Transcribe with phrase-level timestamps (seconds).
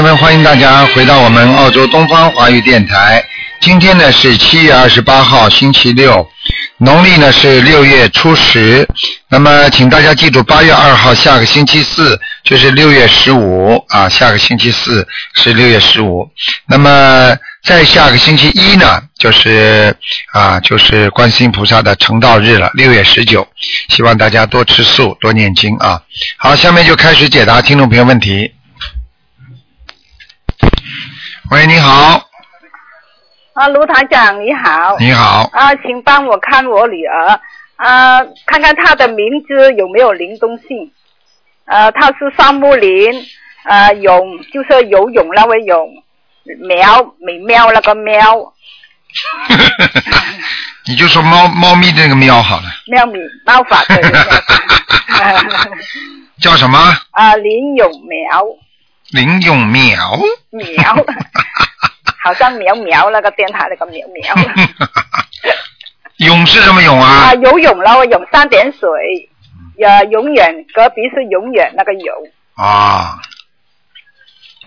[0.00, 3.22] 友们，欢迎大家回到我们澳洲东方华语电台。
[3.60, 6.26] 今天呢是七月二十八号，星期六，
[6.78, 8.88] 农历呢是六月初十。
[9.28, 16.26] 那么，请大家记住，八月二号下个星期四就是六月十五啊，下个星期四是六月十五。
[16.66, 19.94] 那么，在下个星期一呢，就是
[20.32, 23.46] 啊，就是观世音菩萨的成道日了，六月十九。
[23.90, 26.00] 希望大家多吃素，多念经啊。
[26.38, 28.50] 好，下面就开始解答听众朋友问题。
[31.50, 32.22] 喂，你好，
[33.54, 34.96] 啊，卢台长你好。
[35.00, 37.40] 你好，啊，请帮我看我女儿，
[37.76, 40.92] 啊，看看她的名字有没有灵动性。
[41.64, 43.10] 呃，她是三木林，
[43.64, 45.88] 呃，泳就是游泳那位泳，
[46.68, 48.52] 苗美妙那个喵，
[50.86, 54.20] 你就说猫猫咪的那个喵好了，喵咪猫法对对对。
[56.40, 56.78] 叫什么？
[57.10, 58.44] 啊，林永苗
[59.12, 60.18] 林永苗。
[60.50, 60.96] 苗，
[62.22, 64.34] 好像苗苗那个电台那个苗苗。
[66.18, 67.34] 勇是什么勇啊啊，？
[67.34, 68.88] 游泳了，我泳三点水，
[69.82, 72.14] 呃，永远隔壁是永远那个泳，
[72.56, 73.18] 啊，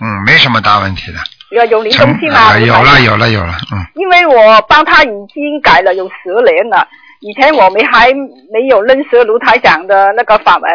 [0.02, 1.20] 嗯，没什么大问题的。
[1.52, 2.40] 有有灵动性吗？
[2.40, 6.88] 啊，有了有了有了，嗯，因为我帮他已经改了有十年了，
[7.20, 8.12] 以前我们还
[8.52, 10.72] 没有认识卢台长的那个法门，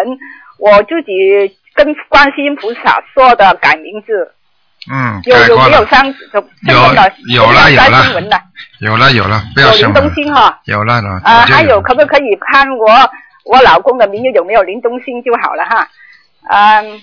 [0.59, 4.35] 我自己跟观世音菩萨说的改名字，
[4.91, 6.75] 嗯，有有没有上有有
[7.37, 8.41] 有了有了新闻的，
[8.81, 10.61] 有了有了，不要有灵生了动性哈。
[10.65, 11.21] 有了了。
[11.23, 12.89] 啊，还有可不可以看我
[13.45, 15.89] 我老公的名字有没有林东兴就好了哈。
[16.51, 17.01] 嗯，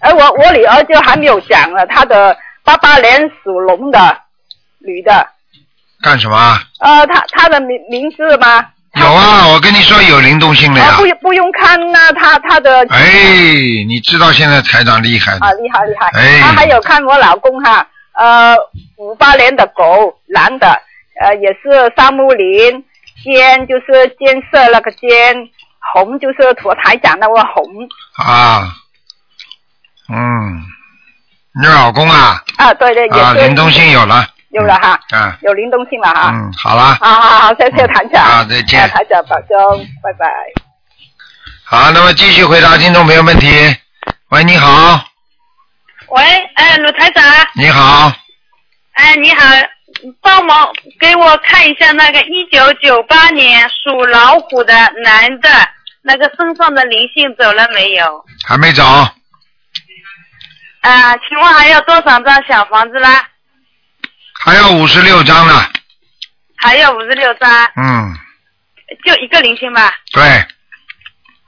[0.00, 4.18] 而我我女儿就还没有讲了，她的八八年属龙的
[4.80, 5.28] 女的，
[6.02, 6.58] 干什么啊？
[6.80, 8.66] 呃，她她的名名字吗？
[8.94, 10.86] 有啊，我跟你说有灵动性的呀。
[10.92, 11.06] 啊，不。
[11.06, 13.04] 用不用看呐、他他的哎，
[13.86, 16.40] 你知道现在台长厉害啊，厉害厉害，哎。
[16.40, 18.56] 他还有看我老公哈，呃，
[18.96, 20.68] 五八年的狗男的，
[21.20, 22.84] 呃，也是沙木林，
[23.22, 25.48] 尖就是建设那个尖，
[25.94, 27.64] 红就是土台长那个红。
[28.16, 28.72] 啊，
[30.08, 30.62] 嗯，
[31.60, 34.26] 你老公啊，啊，对对，也啊，灵动性有了，
[34.58, 36.30] 有了哈，嗯，有灵动性了哈。
[36.32, 38.24] 嗯，好了，好好好，谢谢台长。
[38.24, 40.26] 啊再见啊台长保重，拜拜。
[41.64, 43.48] 好，那么继续回答听众朋友问题。
[44.30, 45.00] 喂，你好，
[46.08, 46.22] 喂，
[46.54, 47.24] 哎，鲁台长，
[47.54, 48.12] 你好，
[48.94, 49.44] 哎，你好，
[50.20, 55.48] 帮忙给我看一下那个一九九八年属老虎的男的，
[56.02, 58.24] 那个身上的灵性走了没有？
[58.46, 58.82] 还没走，
[60.80, 63.28] 啊，请问还要多少张小房子啦？
[64.40, 65.64] 还有五十六张呢。
[66.56, 68.12] 还有五十六张，嗯，
[69.04, 69.94] 就一个灵性吧？
[70.12, 70.22] 对，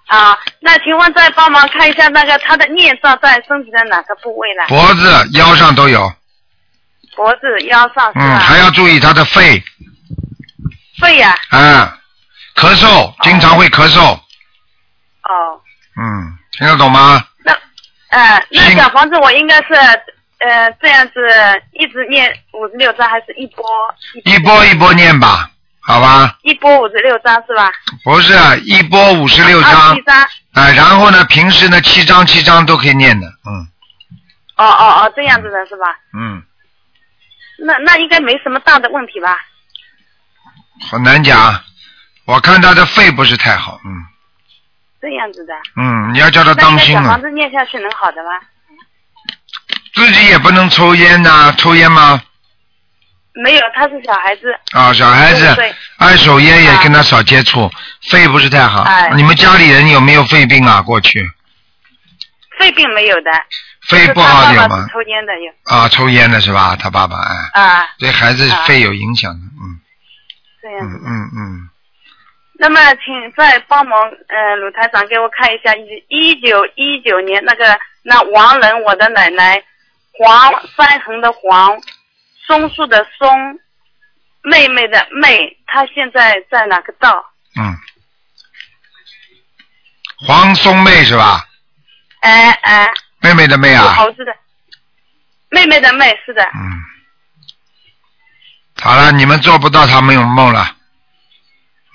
[0.06, 4.66] 啊，那请问再帮忙看一下那个他的孽障在身体的哪个部位呢？
[4.68, 6.12] 脖子、腰上都有。
[7.16, 9.60] 脖子、腰上是嗯，还要注意他的肺，
[11.00, 11.98] 肺呀、啊，
[12.54, 14.00] 咳嗽，经常会咳嗽。
[14.12, 15.60] 哦，
[16.00, 17.24] 嗯，听得懂吗？
[17.44, 17.52] 那，
[18.10, 19.68] 呃，那小房子我应该是
[20.40, 21.12] 呃这样子
[21.72, 23.64] 一直念五十六章，还是一波
[24.24, 26.36] 一波一波念吧，好吧？
[26.42, 27.70] 一波五十六章是吧？
[28.04, 28.34] 不是，
[28.64, 30.16] 一波五十六二章十七，章。
[30.52, 33.68] 啊，然后呢，平时呢七章七章都可以念的，嗯
[34.56, 35.86] 哦哦哦，这样子的是吧？
[36.12, 36.42] 嗯，
[37.58, 39.36] 那那应该没什么大的问题吧？
[40.90, 41.62] 很难讲。
[42.26, 43.90] 我看他的肺不是太好，嗯
[45.00, 45.54] 这样子的。
[45.76, 48.30] 嗯，你要叫他当心啊那应该小房，子念下去能好的吗？
[50.00, 52.20] 自己也不能抽烟呐、抽烟吗？
[53.34, 54.52] 没有，他是小孩子。
[54.72, 55.56] 啊，小孩子
[55.98, 57.70] 二手烟也啊跟他少接触，
[58.10, 58.82] 肺不是太好。
[58.82, 60.82] 哎你们家里人有没有肺病啊？
[60.82, 61.30] 过去
[62.58, 63.30] 肺病没有的。
[63.88, 64.86] 肺不好的有吗？
[64.92, 65.52] 抽烟的有。
[65.76, 66.76] 啊，抽烟的是吧？
[66.76, 69.80] 他爸爸哎，啊，对孩子啊肺有影响的，嗯嗯
[70.62, 71.00] 这样嗯。
[71.06, 71.68] 嗯嗯，
[72.58, 73.98] 那么，请再帮忙，
[74.28, 79.62] 呃，鲁台长给我看一下一一九一九年那个那王仁，我的奶奶，
[80.12, 81.80] 黄三横的黄，
[82.46, 83.60] 松树的松，
[84.42, 87.24] 妹妹的妹，她现在在哪个道？
[87.58, 87.76] 嗯，
[90.26, 91.46] 黄松妹是吧？
[92.20, 92.88] 哎哎，
[93.20, 94.36] 妹妹的妹属啊，猴子的，
[95.48, 96.82] 妹妹的妹是的，嗯，
[98.82, 100.76] 好了，你们做不到他们有梦了，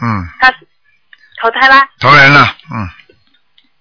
[0.01, 0.68] 嗯，他是
[1.41, 1.88] 投胎啦。
[2.00, 2.89] 投人了，嗯，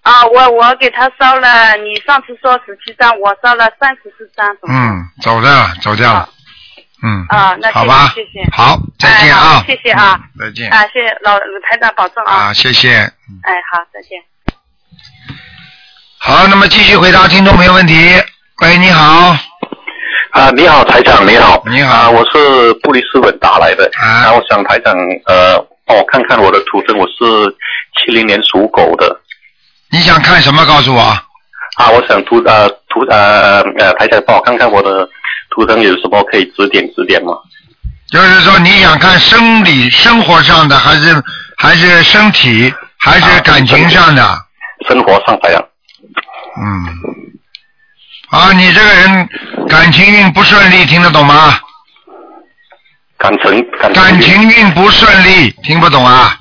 [0.05, 6.29] 啊，我我给他烧了，你上次说十七张，我烧了三十四张，嗯，走掉了，走掉了，
[7.01, 12.35] 嗯，啊那好吧，谢谢好，再见啊谢谢啊嗯，再见，啊，谢谢老鲁台长保重啊。
[12.35, 14.21] 啊，谢谢，嗯哎，好，再见。
[16.19, 17.93] 好，那么继续回答听众朋友问题。
[18.61, 19.35] 喂，你好，
[20.33, 21.63] 啊，你好，台长，你好。
[21.65, 23.89] 你好啊，我是布里斯本打来的。
[23.99, 24.93] 啊我想台长
[25.25, 27.15] 呃帮我看看我的图腾，我是
[27.97, 29.19] 七零年属狗的。
[29.95, 30.65] 你想看什么？
[30.65, 31.01] 告诉我。
[31.01, 35.07] 啊，我想图呃图呃呃台长帮我看看我的
[35.49, 37.31] 图腾有什么可以指点指点吗？
[38.11, 41.23] 就是说你想看生理生活上的，还是
[41.57, 44.21] 还是身体，还是啊感情上的？
[44.85, 45.65] 生活上台长。
[46.61, 46.87] 嗯。
[48.31, 49.29] 啊，你这个人
[49.69, 51.57] 感情运不顺利，听得懂吗？
[53.17, 56.37] 感情感感情运不顺利，听不懂啊？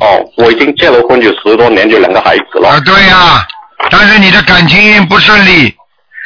[0.00, 2.70] 哦，我已经结了婚有十多年，就两个孩子了。
[2.70, 3.46] 啊，对呀、
[3.90, 5.74] 但是你的感情运不顺利，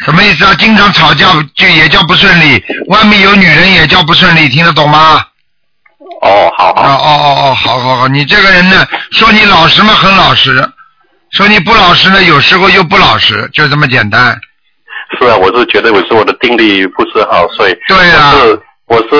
[0.04, 0.54] 什么意思啊？
[0.58, 1.26] 经常吵架
[1.56, 5.24] 就也叫不顺利，外面有女人也叫不顺利，听得懂吗？
[6.22, 10.52] 哦，好哦哦哦哦，好好好，你这个人呢，说你老实嘛，很老实；
[11.32, 14.38] 说你不老实呢，有时候又不老实，就这么简单。
[15.18, 18.32] 是啊，我是觉得我是我的定力不是好，所以对啊
[18.86, 19.16] 我是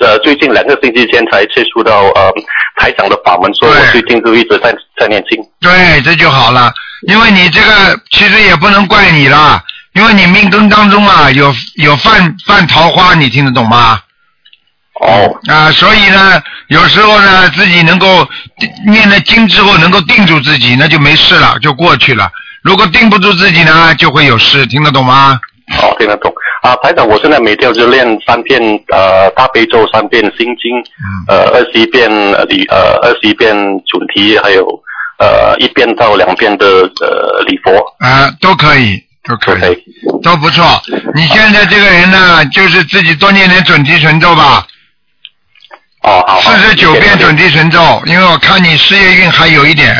[0.00, 2.30] 呃最近两个星期前才接触到呃
[2.76, 5.42] 台长的法门，所以我最近就一直在在念经。
[5.60, 6.72] 对，这就好了。
[7.08, 9.62] 因为你这个其实也不能怪你啦，
[9.94, 13.98] 因为你命根当中啊有有犯犯桃花，你听得懂吗？
[15.00, 15.34] 哦。
[15.48, 18.28] 啊，所以呢，有时候呢，自己能够
[18.86, 22.30] 念了经之后能够定住自己，那就没事了，就过去了。
[22.62, 25.40] 如果定不住自己呢，就会有事，听得懂吗？
[25.80, 26.30] 哦，听得懂
[26.62, 28.60] 啊，台长，我现在每天就练三遍
[28.92, 30.76] 呃大悲咒，三遍心经，
[31.26, 33.54] 呃二十一遍呃礼呃二十一遍
[33.86, 34.66] 准提，还有
[35.18, 36.66] 呃一遍到两遍的
[37.00, 37.72] 呃礼佛。
[38.00, 39.84] 啊，都可以，都可以，
[40.22, 40.62] 都不错。
[41.14, 44.66] 你现在这个人呢，就是自己多念点准提神咒吧。
[46.02, 46.40] 哦，好。
[46.40, 49.96] 四十九遍准提神咒，因为我看你事业运还有一点。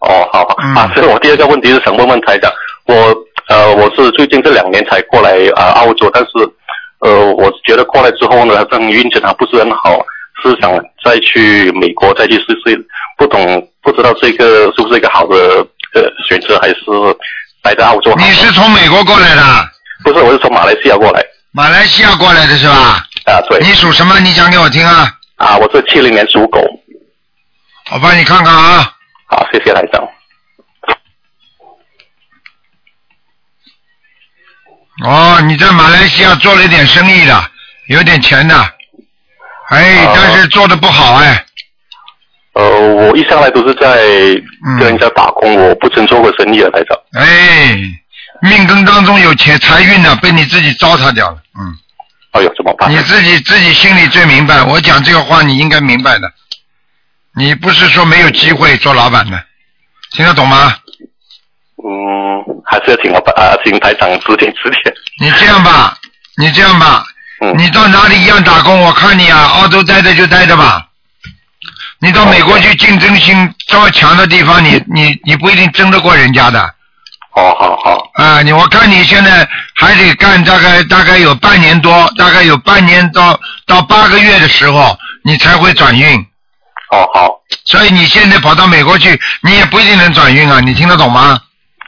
[0.00, 2.52] 哦，好好、嗯啊，所以我第二个问题是想问问台长，
[2.86, 3.14] 我
[3.48, 6.30] 呃我是最近这两年才过来啊、呃澳洲，但是
[7.00, 9.98] 呃我觉得过来之后呢，好像运气还不是很好，
[10.42, 10.72] 是想
[11.04, 12.86] 再去美国再去试试，
[13.18, 15.36] 不懂不知道这个是不是一个好的
[15.94, 16.76] 呃选择，还是
[17.62, 18.16] 待在澳洲好？
[18.16, 19.42] 你是从美国过来的？
[20.04, 21.22] 不是，我是从马来西亚过来。
[21.52, 23.04] 马来西亚过来的是吧？
[23.26, 23.60] 啊，对。
[23.60, 24.18] 你属什么？
[24.20, 25.08] 你讲给我听啊！
[25.36, 26.60] 啊，我是七零年属狗。
[27.92, 28.90] 我帮你看看啊。
[29.26, 30.02] 好，谢谢台长。
[35.04, 37.50] 哦，你在马来西亚做了一点生意的，
[37.88, 38.54] 有点钱的，
[39.70, 41.44] 哎，哦但是做的不好哎。
[42.54, 43.96] 呃，我一上来都是在
[44.78, 46.96] 跟人家打工，我不曾做过生意的台长。
[47.14, 47.76] 哎，
[48.42, 51.36] 命根当中有钱财运呢，被你自己糟蹋掉了。
[51.58, 51.74] 嗯。
[52.32, 52.90] 哎呦，怎么办？
[52.90, 56.30] 你自己自己心里最明白，我讲这个话你应该明白的。
[57.34, 59.42] 你不是说没有机会做老板的，
[60.12, 60.76] 听得懂吗？
[61.84, 64.94] 嗯，还是要请老板啊，请台长指点指点。
[65.20, 65.96] 你这样吧，
[66.36, 67.04] 你这样吧，
[67.40, 68.80] 嗯你到哪里一样打工？
[68.82, 70.86] 我看你啊，澳洲待着就待着吧。
[71.98, 76.74] 你到美国去竞争性这么强的地方，你你你不一定争得过人家的。
[77.34, 78.10] 好，好好。
[78.14, 86.18] 啊，你我看你现在还得干大概大概有半年多，大概有半年到到八个月的时候，你才会转运。
[86.90, 87.40] 哦，好。
[87.64, 91.40] 所以你现在跑到美国去，你也不一定能转运啊，你听得懂吗？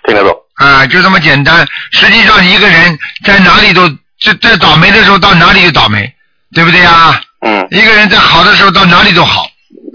[0.07, 0.35] 听得懂。
[0.57, 1.67] 啊，就这么简单。
[1.91, 3.89] 实际上，一个人在哪里都
[4.21, 6.13] 在在倒霉的时候到哪里就倒霉，
[6.55, 7.21] 对不对啊？
[7.45, 7.67] 嗯。
[7.71, 9.47] 一个人在好的时候到哪里都好，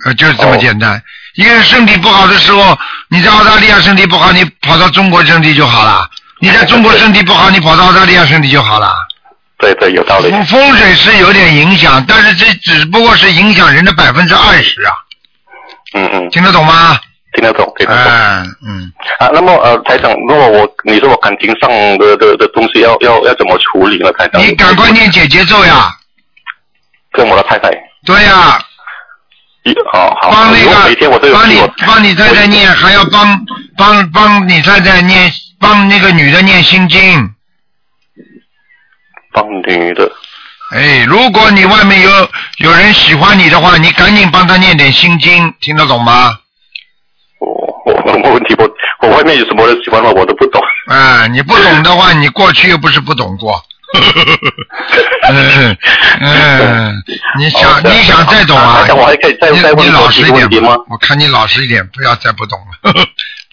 [0.06, 1.02] 呃，就是这么简单。
[1.36, 2.78] 一个人身体不好的时候，
[3.10, 6.02] 你在澳大利亚身体不好，你跑到中国身体就好了；
[6.42, 8.94] 你在中国身体不好，你跑到澳大利亚身体就好了。
[9.60, 10.30] 对对，有道理。
[10.30, 14.94] 风风水是有点影响，但是这只不过是影响人的百分之二十啊，
[15.94, 16.30] 嗯嗯。
[16.32, 17.00] 听得懂吗？
[17.40, 18.12] 听得懂，听得懂。
[18.68, 18.92] 嗯。
[19.20, 24.12] 啊，那么呃，台长，如果我你说我感情上的的的东西要要要怎么处理呢？
[24.14, 24.42] 台长。
[24.42, 25.90] 你赶快念解节奏呀！
[27.14, 27.70] 跟我的太太。
[28.06, 28.60] 对呀、
[29.64, 30.32] 一好好。
[30.32, 33.46] 帮那个每天我都有帮你帮你太太念，还要帮
[33.78, 37.34] 帮帮你太太念，帮那个女的念心经。
[39.32, 40.12] 帮女的。
[40.72, 42.10] 哎，如果你外面有
[42.58, 46.38] 有人喜欢你的话，你赶紧帮他念点心经，听得懂吗？
[47.90, 48.70] 我我没问题，我
[49.02, 50.62] 我外面有什么人喜欢我，我都不懂。
[50.88, 53.62] 啊，你不懂的话，你过去又不是不懂过。
[55.30, 55.78] 嗯
[56.22, 57.04] 嗯，
[57.40, 58.86] 你想哦你想再懂啊？
[58.96, 60.76] 我还可以再再问你老实一点吗？
[60.90, 62.94] 我看你老实一点，不要再不懂了，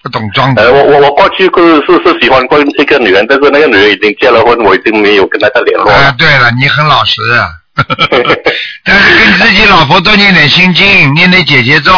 [0.03, 0.63] 不懂装的。
[0.63, 7.49] 呃，我我我过去是是是喜欢过一个女人，但是那个女人已经结了婚，我已经没有跟她再联络啊，对了，你很老实啊。
[8.85, 11.93] 但是跟自己老婆多念点心经，念点姐姐咒，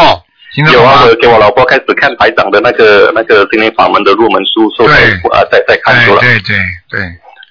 [0.73, 1.05] 有啊？
[1.05, 6.21] 我给我老婆开始看台长的那个那个心灵法门的入门书，所以才啊在在看书了。
[6.21, 6.57] 对对
[6.91, 7.01] 对，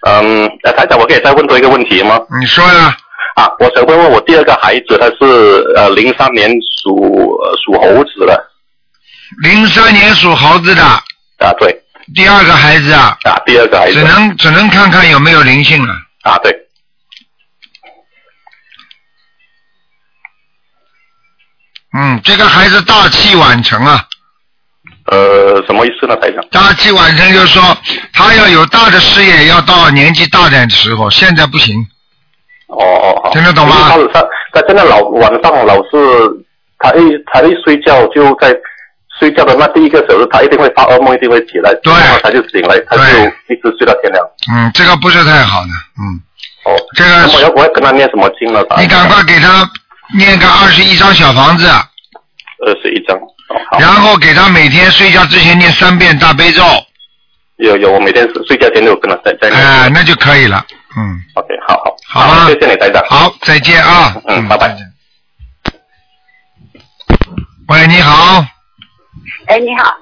[0.07, 2.19] 嗯，呃台长，我可以再问多一个问题吗？
[2.39, 2.95] 你说呀，
[3.35, 6.49] 啊，我想问问我第二个孩子，他是呃零三年
[6.83, 8.49] 属呃属猴子的。
[9.43, 10.81] 零三年属猴子的。
[10.83, 11.83] 啊，对。
[12.15, 13.93] 第二个孩子啊，啊，第二个孩子。
[13.93, 15.93] 只能只能看看有没有灵性了。
[16.23, 16.51] 啊，对
[21.93, 24.03] 嗯，这个孩子大器晚成啊，
[25.11, 26.43] 呃，什么意思呢，台长？
[26.51, 27.61] 大器晚成就是说
[28.13, 31.75] 他要有大的事业，要到年纪大点的时候，现在不行。
[32.67, 35.89] 哦哦哦，听得懂吗他他他真的老晚上老是
[36.79, 37.01] 他一
[37.31, 38.53] 他一睡觉就在
[39.17, 43.03] 睡觉的那第一个小时，他一定会发噩梦，一定会起来，对他就醒来，他就
[43.47, 44.23] 一直睡到天亮。
[44.51, 46.19] 嗯，这个不是太好的，嗯，
[46.65, 48.61] 哦，这个我要我要跟他念什么经呢？
[48.77, 49.67] 你赶快给他
[50.15, 53.17] 念个二十一张小房子，二十一张。
[53.17, 56.63] 哦，然后给他每天睡觉之前念三遍大悲咒，
[57.57, 59.61] 有有，我每天睡觉前都有跟他在在念。
[59.61, 60.65] 哎、那就可以了。
[60.97, 61.95] 嗯，OK，好好。
[62.07, 63.03] 好啊谢谢你，台长。
[63.09, 64.15] 好，再见啊。
[64.27, 64.77] 嗯拜拜。
[67.69, 68.45] 喂，你好，
[69.47, 69.93] 哎，你好。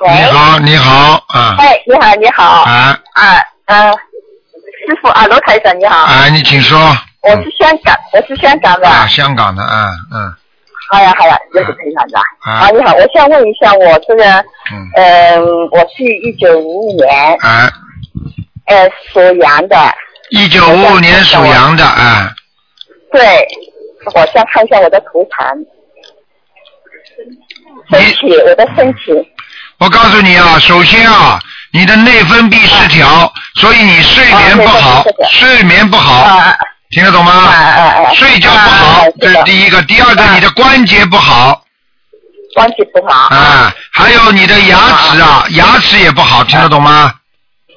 [0.00, 2.44] 你好，你好啊，哎，你好，你好。
[2.44, 5.96] 啊啊，呃，师傅啊，罗台长你好。
[6.04, 6.96] 啊，你请说。
[7.22, 8.88] 我是香港，我是香港的。
[8.88, 10.34] 啊，香港的啊，嗯
[10.90, 12.18] 好呀，好呀，这是台长的。
[12.40, 14.24] 啊啊，你好，我想问一下，我这个，
[14.72, 17.70] 嗯，嗯，我是一九五五年，啊，
[18.66, 19.76] 呃，属羊的。
[20.30, 22.32] 一九五五年属羊的啊，
[23.12, 23.46] 对，
[24.14, 25.66] 我想看一下我的图腾。
[27.90, 29.12] 身体，我的身体。
[29.78, 31.38] 我告诉你啊，首先啊，
[31.72, 36.56] 你的内分泌失调，所以你睡眠不好睡眠不好，啊
[36.90, 37.32] 听得懂吗？
[37.32, 38.14] 啊啊啊！
[38.14, 39.82] 睡觉不好啊，这是第一个。
[39.82, 41.62] 第二个，啊你的关节不好
[42.54, 43.28] 关节不好。
[43.34, 47.12] 啊，还有你的牙齿啊，牙齿也不好，听得懂吗？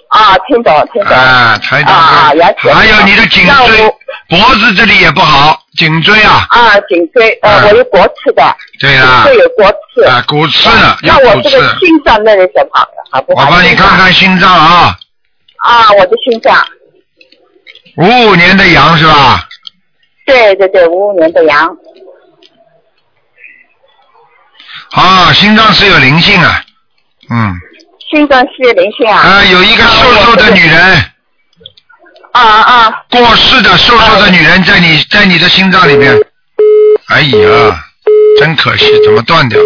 [0.09, 1.15] 啊，听懂，听懂。
[1.15, 3.93] 啊，台长啊啊，牙齿还有你的颈椎、
[4.29, 9.63] 脖子这里也不好，颈椎啊，啊，颈椎，呃，啊我有骨刺的，对啊颈椎有骨
[9.93, 10.05] 刺。
[10.05, 10.69] 啊，骨刺
[11.01, 11.41] 那我。
[11.41, 13.45] 这个心脏那里怎么好不好？
[13.45, 14.97] 我帮你看看心脏啊，
[15.63, 16.55] 啊，我的心脏，
[17.97, 19.47] 五五年的羊是吧？
[20.25, 21.75] 对对对，五五年的羊，
[24.91, 26.63] 啊，心脏是有灵性啊，
[27.29, 27.55] 嗯，
[28.09, 29.19] 心脏是有灵性啊。
[29.19, 30.79] 啊，有一个瘦瘦的女人，
[32.31, 36.15] 啊啊，过世的瘦瘦的女人在你在你的心脏里面，
[37.07, 37.83] 哎呀，
[38.39, 39.59] 真可惜，怎么断掉？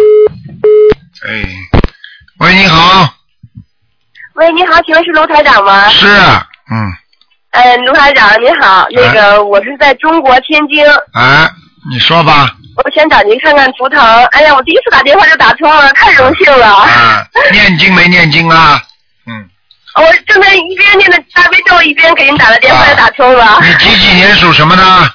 [1.26, 1.44] 哎，
[2.38, 3.14] 喂，你好，
[4.34, 5.88] 喂，你好，请问是卢台长吗？
[5.88, 6.92] 是，嗯，
[7.56, 10.84] 呃，卢台长你好，那个我是在中国天津，
[11.14, 11.50] 啊，
[11.90, 13.98] 你说吧，我想找您看看图腾。
[14.26, 16.66] 哎呀，我第一次打电话就打通了，太荣幸了。
[16.74, 18.78] 啊，念经没念经啊？
[19.26, 19.48] 嗯，
[19.96, 23.58] 我正在一边念的大悲咒，一边给您打的电话就打通了。
[23.62, 24.82] 你几几年属什么的？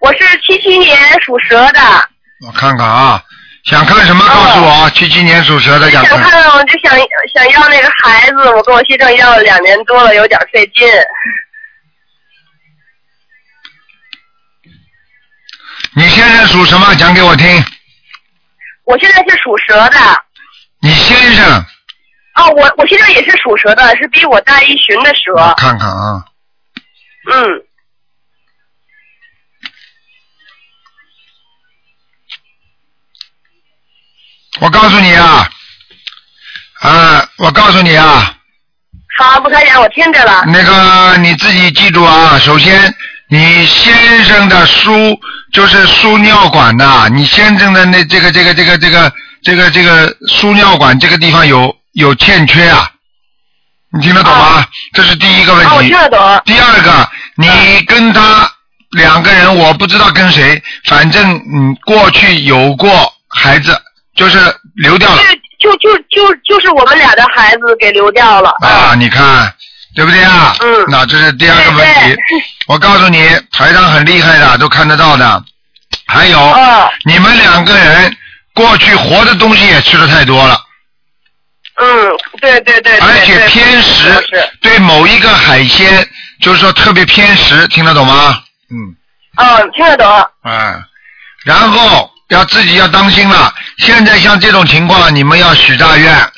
[0.00, 1.80] 我是七七年属蛇的，
[2.44, 3.22] 我看看啊，
[3.66, 6.30] 想看什么告诉我，七七年属蛇的想想看。
[6.30, 6.96] 看我就想
[7.34, 10.88] 想要那个孩子，我跟我先生要了两年多了，有点费劲。
[15.96, 16.94] 你先生属什么？
[16.94, 17.64] 讲给我听。
[18.84, 19.98] 我现在是属蛇的。
[20.80, 21.60] 你先生，
[22.36, 25.54] 哦，我我先生也是属蛇的，是比我大一旬的蛇。
[25.56, 26.24] 看看啊，
[27.32, 27.64] 嗯，
[34.60, 35.48] 我告诉你啊，
[36.80, 38.34] 啊，我告诉你啊，
[39.18, 40.44] 好，不开讲，我听着了。
[40.46, 42.94] 那个你自己记住啊，首先
[43.28, 45.18] 你先生的输
[45.52, 52.90] 就是输尿管的，你先生的那这个这个这个这个这个这个输尿管这个地方有有欠缺啊，
[53.92, 54.66] 你听得懂吗？
[54.94, 55.98] 这是第一个问哦，我题听。
[55.98, 56.42] 得懂。
[56.46, 58.50] 第二个，你跟他
[58.92, 63.78] 两个人，我不知道跟谁，反正嗯，过去有过孩子，
[64.16, 64.38] 就是
[64.76, 65.22] 流掉了
[65.60, 68.50] 就就就就是我们俩的孩子给流掉了。
[68.60, 69.52] 啊，你看
[69.94, 70.54] 对不对啊？
[70.60, 72.18] 嗯那这是第二个问题对对。
[72.66, 75.42] 我告诉你，台上很厉害的，都看得到的。
[76.06, 78.16] 还有，哦，你们两个人
[78.52, 80.60] 过去活的东西也吃的太多了，
[81.76, 83.00] 嗯，对对对对。
[83.00, 84.24] 而且偏食。，
[84.60, 86.06] 对某一个海鲜，
[86.40, 88.42] 就是说特别偏食，听得懂吗？
[88.70, 88.96] 嗯。
[89.38, 90.06] 嗯，听得懂。
[90.44, 90.84] 嗯，
[91.44, 93.52] 然后要自己要当心了。
[93.78, 96.32] 现在像这种情况，你们要许大愿，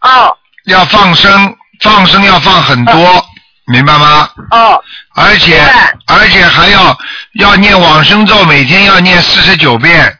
[0.00, 3.24] 哦要放生，放生要放很多，
[3.66, 4.30] 明白吗？
[4.50, 4.82] 哦
[5.14, 5.58] 而且
[6.06, 6.98] 而且还要
[7.34, 10.18] 要念往生咒，每天要念四十九遍。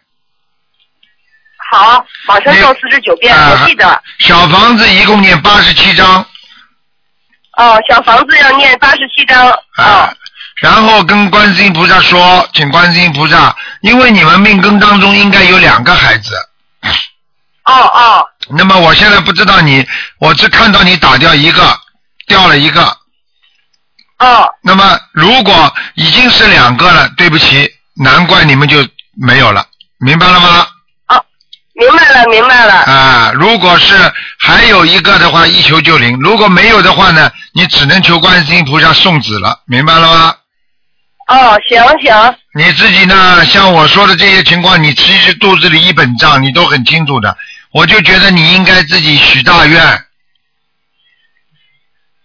[1.71, 4.03] 好，往生咒四十九遍，啊我记得。
[4.21, 6.25] 小房子一共念八十七章，
[7.59, 9.51] 哦，小房子要念八十七章。
[9.77, 10.11] 啊，
[10.63, 16.35] 然后跟观世音菩萨说，请观世音菩萨，因为你们命根当中应该有两个孩子，
[17.65, 18.27] 哦哦。
[18.49, 19.87] 那么我现在不知道你，
[20.19, 21.79] 我只看到你打掉一个，
[22.27, 22.97] 掉了一个，
[24.19, 24.49] 哦。
[24.63, 27.71] 那么如果已经是两个了，对不起，
[28.03, 28.79] 难怪你们就
[29.15, 29.67] 没有了，
[29.99, 30.67] 明白了吗？
[31.09, 31.23] 哦，
[31.75, 32.75] 明白了明白了。
[32.85, 33.95] 啊，如果是
[34.39, 40.35] 还有一个的话，一求就灵；如果没有的话呢，你只能求观世音菩萨送子了，明白了吗？
[41.27, 42.37] 哦，行行。
[42.55, 47.37] 你自己呢，像我说的这些情况，你其实肚子里一本账，你都很清楚的。
[47.73, 49.79] 我就觉得你应该自己许大愿，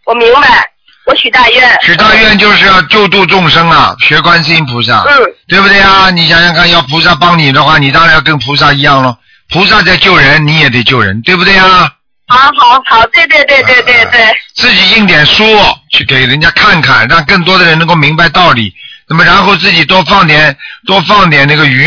[0.05, 0.70] 我明白，
[1.05, 1.77] 我许大愿。
[1.81, 5.17] 许大愿就是要救度众生啊，学观世音菩萨，嗯
[5.48, 6.10] 对不对啊？
[6.12, 9.17] 你想想看，要菩萨帮你的话，你当然要跟菩萨一样咯。
[9.50, 11.91] 菩萨在救人，你也得救人，对不对啊？
[12.27, 14.34] 好好好，对对对对对对。
[14.55, 15.43] 自己印点书
[15.89, 18.74] 去给人家看看，让更多的人能够明白道理。
[19.12, 21.86] 那么然后自己多放点多放点那个鱼，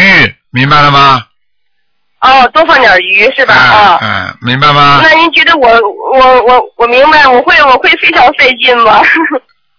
[0.51, 1.25] 明白了吗？
[2.21, 3.55] 哦，多放点鱼是吧？
[3.55, 3.99] 啊。
[4.03, 5.01] 嗯，明白吗？
[5.03, 5.71] 那您觉得我
[6.13, 9.01] 我我我明白，我会我会非常费劲吗？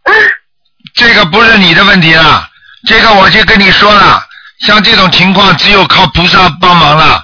[0.95, 2.49] 这个不是你的问题了，
[2.87, 4.25] 这个我就跟你说了，
[4.61, 7.23] 像这种情况只有靠菩萨帮忙了。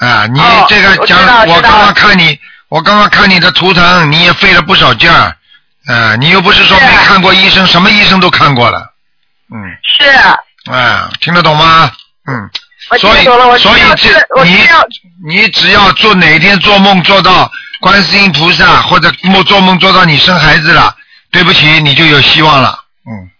[0.00, 2.40] 啊，你哦这个讲，我刚刚看你，
[2.70, 5.36] 我刚刚看你的图腾，你也费了不少劲儿。
[5.88, 8.91] 啊，你又不是说没看过医生，什么医生都看过了。
[9.54, 11.90] 嗯，是，啊，听得懂吗？
[12.28, 12.50] 嗯。
[12.98, 14.10] 所以我听懂了，我所以这
[14.44, 14.58] 你。
[15.24, 17.48] 你只要做哪一天做梦做到
[17.80, 20.92] 观世音菩萨，或者梦做梦做到你生孩子了，
[21.30, 22.76] 对不起，你就有希望了。
[23.06, 23.30] 嗯，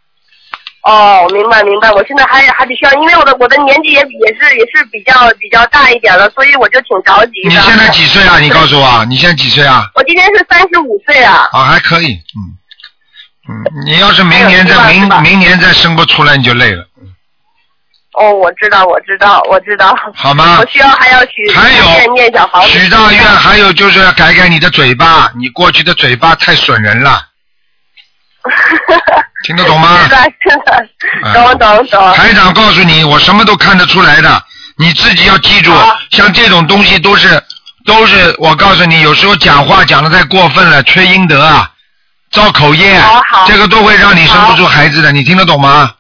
[0.85, 7.49] 哦，明白明白，我现在还还得需要，因为我的我的年纪也也是也是比较比较大一点了，所以我就挺着急的。
[7.49, 8.39] 你现在几岁啊？
[8.39, 9.91] 你告诉我啊，你现在几岁啊？
[9.97, 11.49] 我今年是三十五岁啊。
[11.53, 12.55] 啊，还可以，嗯，
[13.53, 16.85] 嗯，你要是明年再明明年再生不出来，你就累了，
[18.15, 19.95] 哦，我知道，我知道，我知道。
[20.15, 22.69] 好吗我需要还要许还有念念小房子。
[22.69, 27.23] 许大愿，还有就是要改改你的嘴巴，你过去的嘴巴太损人了，
[29.45, 30.03] 听得懂吗？
[30.03, 30.87] 是的，是的，
[31.25, 32.13] 嗯懂懂懂。
[32.15, 34.43] 台长告诉你，我什么都看得出来的，
[34.77, 35.73] 你自己要记住，
[36.11, 37.43] 像这种东西都是
[37.87, 41.71] 都是我告诉你，有时候讲话讲的太过分了，缺阴德啊，
[42.33, 43.01] 造口业
[43.47, 45.95] 这个都会让你生不出孩子的，你听得懂吗？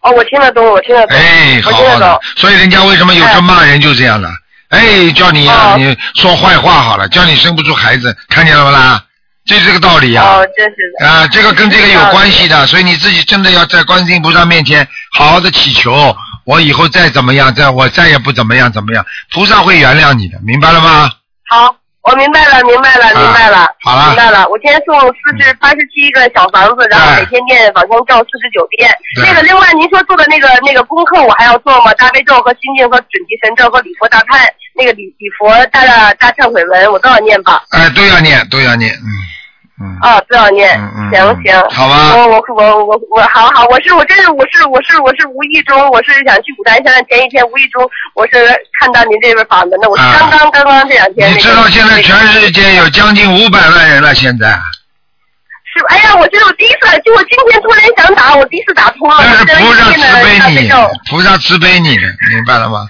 [0.00, 1.16] 哦，我听得懂，我听得懂。
[1.16, 4.28] 哎，好好的。，所以人家为什么有时候骂人就这样的？
[4.70, 5.40] 哎，叫你
[5.76, 9.04] 你说坏话好了，叫你生不出孩子，看见了不啦？
[9.44, 11.06] 这是个道理呀、哦，真是的。
[11.06, 21.10] 啊，这个跟这个有关系的，所以你自己真的要在观世音菩萨面前好好的祈求，我以后再怎么样，再我再也不怎么样怎么样，菩萨会原谅你的，明白了吗？
[21.48, 23.58] 好，我明白了，明白了，明白了。
[23.58, 24.48] 啊好了明白了。
[24.48, 28.90] 我今天送四十八十七个小房子，然后哎每天念往生咒四十九遍。
[29.20, 31.92] 那个，另外您说做的那个那个功课，我还要做吗？
[31.94, 35.84] 大悲咒和心经和准提神咒和礼佛大忏那个礼礼佛大
[36.14, 37.62] 大忏悔文，我都要念吧？
[37.70, 39.08] 哎，都要念，都要念，嗯
[39.80, 39.96] 嗯。
[40.00, 40.78] 啊，都要念。
[40.78, 41.70] 嗯嗯行嗯行。
[41.70, 47.82] 好吧我我我我我好好，我是我真是我是我是我是无意中，我是想去古丹山，前一天无意中
[48.14, 48.32] 我是
[48.78, 51.34] 看到您这边法门的，我刚刚刚刚这两天那个。
[51.34, 54.46] 你知道现在那个全世界有将近五百万人了，现在。
[55.72, 55.86] 是吧？
[55.90, 59.16] 哎呀，我觉得我第一次，就我今天突然想打，我第一次打通了。
[59.46, 60.70] 但是菩萨慈悲你
[61.08, 62.86] 菩萨慈悲你，明白了吗？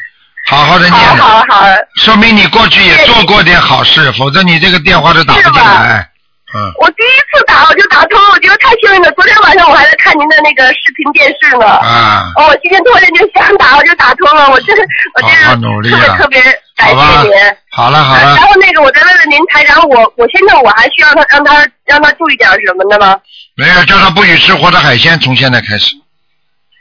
[0.46, 6.08] 好好的念好的，好好，说明你过去也做过点好事，否则你这个电话都打不进来。
[6.52, 9.10] 嗯，我第一次打我就打通，我觉得太幸运了。
[9.12, 11.66] 昨天晚上我还在看您的那个视频电视呢。
[11.66, 14.76] 啊，哦，我今天突然就想打，我就打通了，我真
[15.14, 15.46] 我真是
[15.90, 16.42] 特别特别
[16.76, 17.32] 感谢您。
[17.70, 23.16] 好了好了呃然，后那个，我再问问您，台长，我我现在我还需要他让他让他注意点什么的吗？
[23.54, 25.94] 没有叫他不许吃活的海鲜，从现在开始。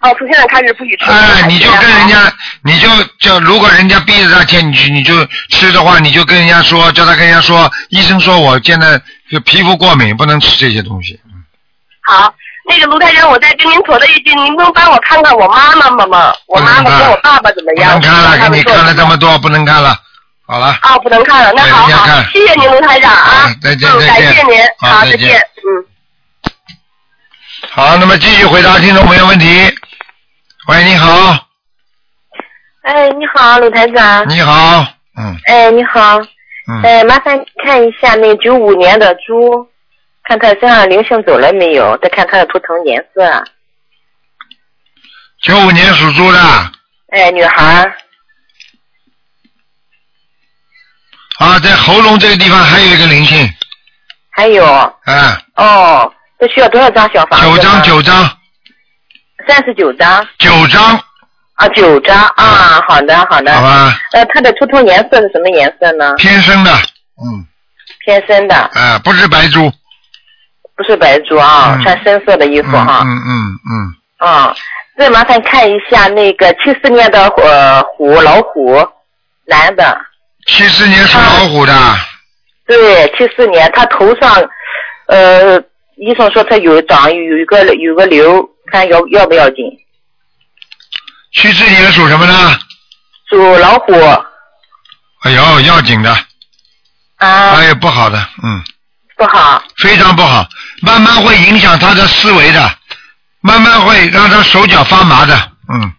[0.02, 1.06] 哦，从现在开始不许吃。
[1.12, 2.34] 哎，你就跟人家，
[2.64, 2.88] 你就
[3.20, 5.14] 就如果人家逼着他牵你去，你就
[5.50, 11.20] 吃的话，你就跟人家说，叫他跟人家说，医生说我现在就皮肤过敏，不能吃这些东西。
[12.02, 12.34] 好，
[12.70, 16.34] 那个卢台长，我再跟您说了一句，您能帮我看看我妈妈吗吗？
[16.48, 18.16] 我妈妈跟我爸爸怎么样不样？
[18.16, 19.38] 能看了，给你看了这么多。
[19.40, 19.96] 不能看了。
[20.48, 25.86] 好了，啊，不能看了，那好好谢谢您卢台长啊好，再见嗯，再见感谢您，好，好再见再见，嗯。
[27.70, 29.72] 好，那么继续回答听众朋友问题。
[30.70, 31.48] 喂，你好，
[32.84, 34.30] 哎，你好，鲁台长。
[34.30, 34.86] 你好，
[35.18, 36.20] 嗯哎，你好。
[36.20, 39.68] 嗯，哎，麻烦看一下那九五年的猪，
[40.26, 41.98] 看他身上灵性走了没有？
[42.04, 43.44] 再看他的图腾颜色。
[45.42, 46.40] 九五年属猪的，
[47.14, 47.92] 哎，女孩。
[51.40, 53.50] 啊，在喉咙这个地方还有一个灵性，
[54.30, 57.48] 还有啊，哦，这需要多少张小房子？
[57.48, 58.39] 九张，九张，
[59.50, 60.26] 三十九张。
[60.38, 60.96] 九张，
[61.56, 63.52] 啊，九张啊，好的好的。
[63.52, 66.14] 好吧，呃，它的图腾颜色是什么颜色呢？
[66.18, 67.44] 偏深的，嗯，
[68.06, 69.72] 偏深的，啊，不是白猪，
[70.78, 71.84] 不是白猪啊，嗯。
[71.84, 73.02] 穿深色的衣服哈。
[73.04, 74.56] 嗯嗯嗯，啊，
[74.98, 78.88] 再麻烦看一下那个七四年的呃虎老虎
[79.48, 80.00] 男的，
[80.46, 81.74] 七四年属老虎的，
[82.68, 84.32] 对，七四年他头上
[85.08, 85.60] 呃
[85.98, 89.66] 医生说他有长有一个有个瘤，看要要不要紧？
[91.36, 92.60] 七四年属什么呢？
[93.30, 93.94] 属老虎
[95.24, 96.12] 哎呦，要紧的，
[97.18, 98.64] 啊，哎呀，不好的，嗯，
[99.16, 100.48] 不好非常不好，
[100.82, 102.72] 慢慢会影响他的思维的，
[103.42, 105.36] 慢慢会让他手脚发麻的，
[105.72, 105.94] 嗯，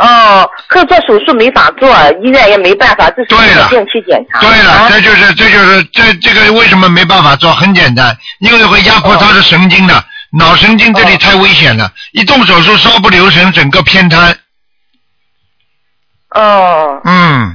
[0.00, 1.88] 哦，可做手术没法做，
[2.24, 4.40] 医院也没办法，这是对了定期检查。
[4.40, 7.54] 对了，啊这就是这就是这这个为什么没办法做？
[7.54, 14.36] 很简单，因为会压迫他的神经的，脑神经这里太危险了，一动手术稍不留神，整个偏瘫，
[16.34, 17.54] 哦，嗯，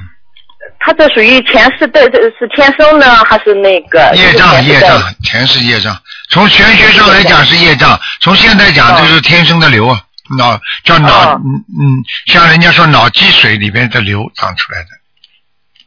[0.80, 4.12] 他这属于前世的，这是天生呢，还是那个？
[4.14, 6.00] 业障业障前世业障，全是业障。
[6.30, 10.00] 从玄学上来讲是业障，从现在讲就是天生的瘤啊，
[10.36, 11.40] 脑叫脑，哦。
[11.44, 14.88] 嗯嗯，像人家说脑积水里边的瘤长出来的。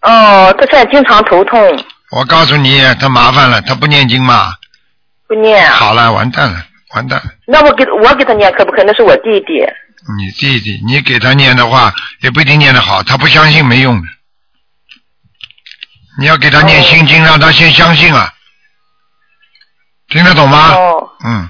[0.09, 1.59] 哦，他现在经常头痛，
[2.11, 4.53] 我告诉你，他麻烦了，他不念经嘛，
[5.27, 5.69] 不念。
[5.71, 6.63] 好了，完蛋了，
[6.97, 7.21] 完蛋。
[7.45, 8.85] 那我给我给他念可不可以？
[8.85, 9.65] 那是我弟弟。
[10.17, 14.07] 你弟弟，你给他念的话，也不一定念得好，他不相信没用的。
[16.19, 18.29] 你要给他念心经，让他先相信啊，
[20.09, 20.73] 听得懂吗？
[20.73, 21.49] 哦嗯，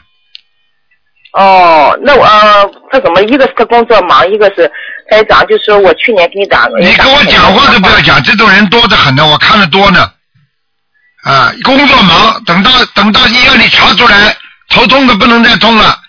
[1.33, 3.21] 哦，那我、呃、他怎么？
[3.23, 4.69] 一个是他工作忙，一个是
[5.09, 6.79] 台长，就是说我去年给你打过。
[6.79, 10.11] 你跟我讲话都不要讲，这种人多得很呢，我看得多呢。
[11.23, 14.35] 啊，工作忙，等到等到医院里查出来，
[14.69, 15.99] 头痛的不能再痛了，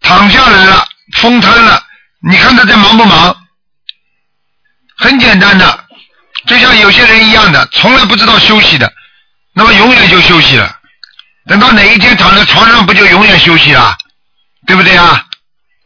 [0.00, 1.82] 躺下来了，风瘫了，
[2.28, 3.36] 你看他在忙不忙？
[4.96, 5.84] 很简单的，
[6.46, 8.92] 就像有些人一样的，从来不知道休息的，
[9.54, 10.76] 那么永远就休息了。
[11.46, 13.96] 等到哪一天躺在床上，不就永远休息了？
[14.66, 15.24] 对不对啊？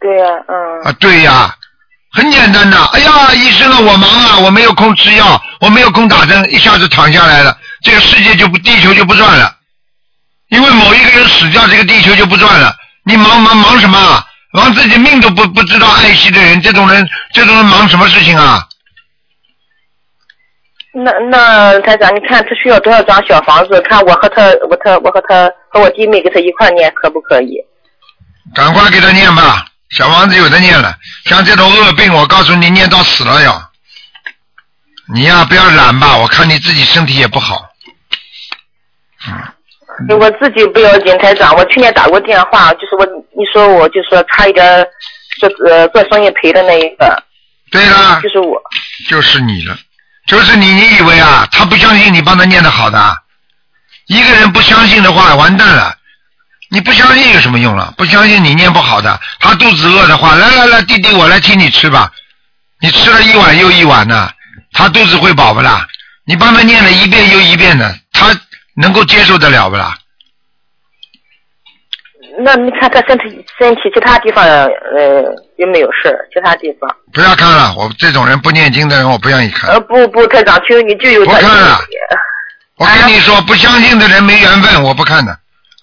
[0.00, 0.54] 对呀、嗯。
[0.84, 1.56] 啊，对呀，
[2.12, 2.84] 很简单的。
[2.86, 9.56] 哎呀，医生啊，我忙啊，我没有空吃药，我没有空打针，一下子躺下来了，这个世界就不，地球就不转了。
[10.54, 12.74] 因为某一个人死掉，这个地球就不转了。
[13.04, 14.24] 你忙忙忙什么啊？
[14.52, 18.64] 忙自己命都不不知道爱惜的人，这种人，这种人忙什么事情啊？
[20.94, 23.80] 那那台长，你看他需要多少张小房子？
[23.80, 27.56] 看我和他，我他我和他和我弟妹给他一块念，可不可以？
[28.54, 30.96] 赶快给他念吧，小房子有的念了。
[31.24, 33.70] 像这种恶病，我告诉你，念到死了要。
[35.12, 37.68] 你呀、不要懒吧，我看你自己身体也不好。
[40.18, 41.54] 我自己不要紧，台长。
[41.56, 44.86] 我去年打过电话，就是我你说我就说差一点
[45.38, 47.22] 做呃做生意赔的那一个，
[47.70, 48.60] 对了，就是我。
[49.08, 49.76] 就是你了，
[50.26, 53.16] 就是你，你以为啊，他不相信你帮他念的好的，
[54.06, 55.96] 一个人不相信的话，完蛋了。
[56.70, 57.94] 你不相信有什么用了？
[57.96, 62.10] 不相信你念不好的，他肚子饿的话，来来来，弟弟，我来替你吃吧。
[62.80, 64.32] 你吃了一碗又一碗的，
[64.72, 65.86] 他肚子会饱不啦？
[66.26, 67.98] 你帮他念了一遍又一遍的，他
[68.76, 69.94] 能够接受得了不啦？
[72.40, 75.22] 那你看他身体身体其他地方呃
[75.56, 76.26] 有没有事儿？
[76.34, 76.90] 其他地方？
[77.12, 79.70] 不要看了，我这种人不念经的人，我不愿意看。
[79.70, 81.78] 呃不不，台长求你就有不看了
[82.76, 85.38] 我跟你说，不相信的人没缘分，我不看的。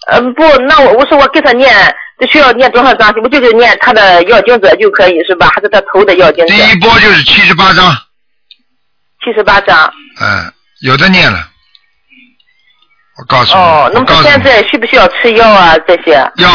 [0.07, 1.73] 呃，不，那我我说我给他念，
[2.19, 3.13] 这需要念多少章？
[3.23, 5.49] 我就是念他的要经者就可以是吧？
[5.55, 6.69] 还是他头的要经者第？
[6.69, 7.95] 一波就是七十八章，
[9.23, 9.93] 七十八章。
[10.19, 10.51] 嗯，
[10.81, 11.47] 有的念了。
[13.21, 15.75] 我告诉你，哦，那么现在需不需要吃药啊？
[15.87, 16.13] 这些？
[16.37, 16.49] 要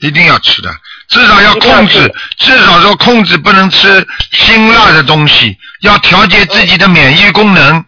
[0.00, 0.70] 一定要吃的，
[1.08, 7.82] 至少要控制，至少说控制不能吃辛辣的东西，要调节自己的免疫功能，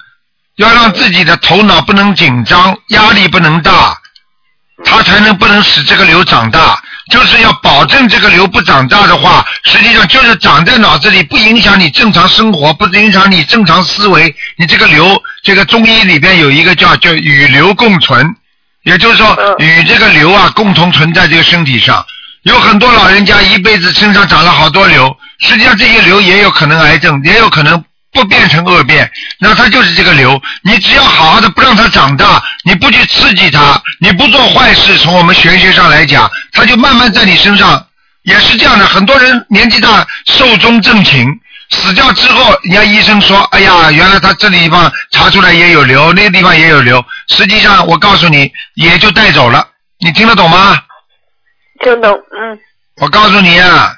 [0.56, 3.94] 要让自己的头脑不能紧张，压力不能大，
[4.82, 6.82] 它才能不能使这个瘤长大。
[7.10, 14.34] 就是要保证这个瘤不长大的话，实际上就是长在脑子里，不影响你正常生活，不影响你正常思维。
[14.56, 18.34] 你这个瘤，这个中医里边有一个叫叫与瘤共存，
[18.82, 22.04] 也就是说嗯与这个瘤啊共同存在这个身体上。
[22.42, 27.84] 有很多老人家一辈子身上长了好多瘤，实际上这些瘤也有可能癌症，也有可能
[28.16, 30.40] 不变成恶变，那它就是这个瘤。
[30.62, 37.86] 你只要好好的不让它长大，你不去刺激它，你不做坏事，从我们玄学上来讲，它就慢慢在你身上
[38.22, 38.86] 也是这样的。
[38.86, 41.28] 很多人年纪大寿终正寝，
[41.68, 47.04] 死掉之后，人家医生说，哎呀，原来他这地方查出来也有瘤，那个地方也有瘤。
[47.28, 49.68] 实际上，我告诉你，也就带走了。
[50.00, 50.82] 你听得懂吗？
[51.84, 52.58] 听懂，嗯。
[53.02, 53.92] 我告诉你啊，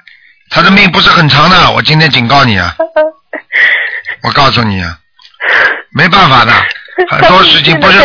[0.51, 1.71] 他的命不是很长的。
[1.71, 2.75] 我今天警告你啊，
[4.23, 4.99] 我告诉你啊，
[5.91, 6.53] 没办法的，
[7.11, 7.99] 很多事情不是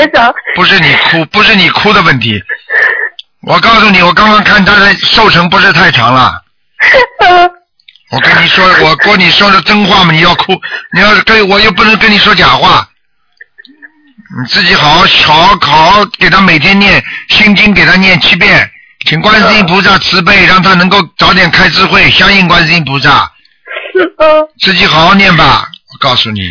[0.56, 2.41] 不是你哭，不是你哭的问题。
[3.41, 6.34] 我告诉你，我刚刚看他的寿辰不是太长了。
[8.12, 10.54] 我跟你说， 我跟你说的真话嘛，你要哭，
[10.93, 12.88] 你要是跟我又不能跟你说假话，
[14.39, 14.89] 你自己好
[15.26, 18.69] 好好好给他每天念心经，给他念七遍，
[19.06, 23.30] 请观世音菩萨慈悲，让他能够早点开智慧，相信观世音菩萨，
[24.19, 25.67] 嗯，自己好好念吧。
[25.93, 26.41] 我告诉你，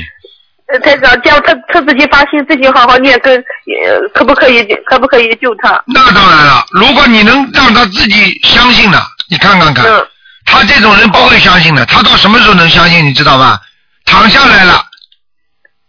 [0.68, 5.83] 呃台长，这样他他自己发心，自己好好念，跟呃可不可以可不可以救他？
[5.87, 10.07] 那当然了，如果你能让他自己相信了，你看看看，嗯
[10.44, 13.05] 他这种人不会相信的，他到什么时候能相信？
[13.07, 13.59] 你知道吗？
[14.05, 14.85] 躺下来了，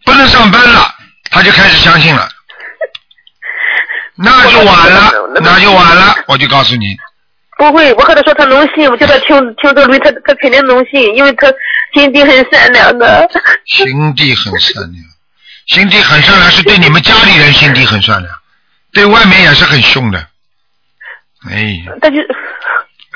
[0.04, 0.94] 不能上班了，
[1.30, 2.28] 他就开始相信了，
[4.16, 5.12] 那就晚了，
[5.42, 6.96] 那就晚了，我就告诉你，
[7.56, 11.46] 不会，我和他说他能信，我叫他听听这录音，他他肯定能信，因为他
[11.94, 13.28] 心地很善良的。
[13.64, 15.04] 心地很善良，
[15.66, 18.34] 心地很善良是对你们家里人心地很善良，
[18.92, 20.18] 对外面也是很凶的，
[21.50, 21.84] 哎。
[22.02, 22.16] 他就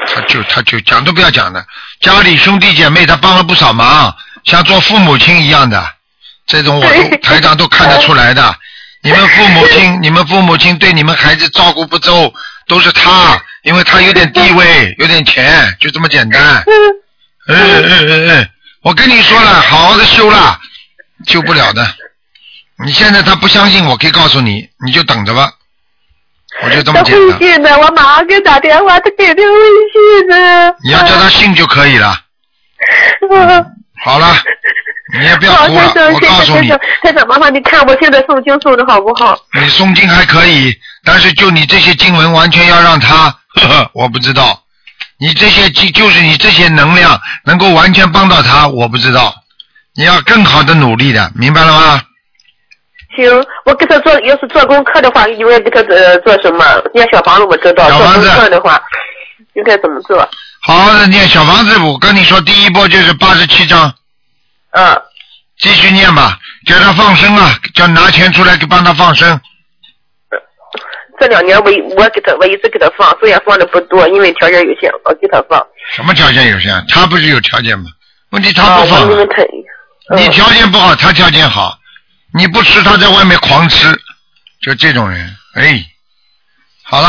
[0.06, 1.66] 他就他就讲都不要讲的，
[2.00, 5.84] 家里兄弟姐妹他帮了不少忙，像做父母亲一样的，
[6.46, 8.54] 这种我都台长都看得出来的。
[9.02, 12.32] 你们父母亲，你们父母亲对你们孩子照顾不周，
[12.66, 16.40] 都是他，因为他有点地位，有点钱，就这么简单。
[16.66, 16.72] 嗯
[17.48, 18.48] 嗯嗯嗯，
[18.82, 20.58] 我跟你说了，好好的修了，
[21.26, 21.86] 修不了的。
[22.82, 25.52] 你现在他不相信，我可以告诉你，你就等着吧，
[26.62, 27.38] 我就这么他简单。
[27.38, 29.52] 会信的，我马上给他打电话，他肯定会
[29.92, 30.76] 信的。
[30.82, 32.18] 你要叫他信就可以了。
[33.30, 33.66] 嗯
[34.02, 34.34] 好了，
[35.18, 39.38] 你也不要，哭了我告诉你台长，，台长，麻烦你看我现在诵经诵的好不好？
[39.52, 40.72] 你诵经还可以，
[41.04, 44.62] 但是就你这些经文，完全要让他，呵呵，我不知道。
[45.20, 49.34] 你这些就就是你这些能量能够完全帮到他，我不知道。
[49.96, 52.00] 你要更好的努力的，明白了吗？
[53.16, 53.28] 行，
[53.64, 56.64] 我给他做，要是做功课的话，应该给他呃做什么？
[56.94, 58.80] 念小房子我知道，做功小房子课的话，
[59.54, 60.28] 应该怎么做？
[60.60, 63.92] 好好的念小房子，我跟你说，第一波就是八十七章，
[64.70, 65.02] 嗯，
[65.58, 69.40] 继续念吧，叫他放生啊，叫拿钱出来给帮他放生。
[71.20, 75.64] 这两年我一我给他我一直给他放，虽然放的不多，因为条件有限，我给他放。
[75.94, 76.84] 什么条件有限？
[76.88, 77.86] 他不是有条件吗？
[78.30, 79.08] 问题他啊，不放、
[80.16, 81.78] 你条件不好，他条件好，
[82.34, 83.86] 你不吃，他在外面狂吃，
[84.62, 85.84] 就这种人，哎，
[86.82, 87.08] 好了，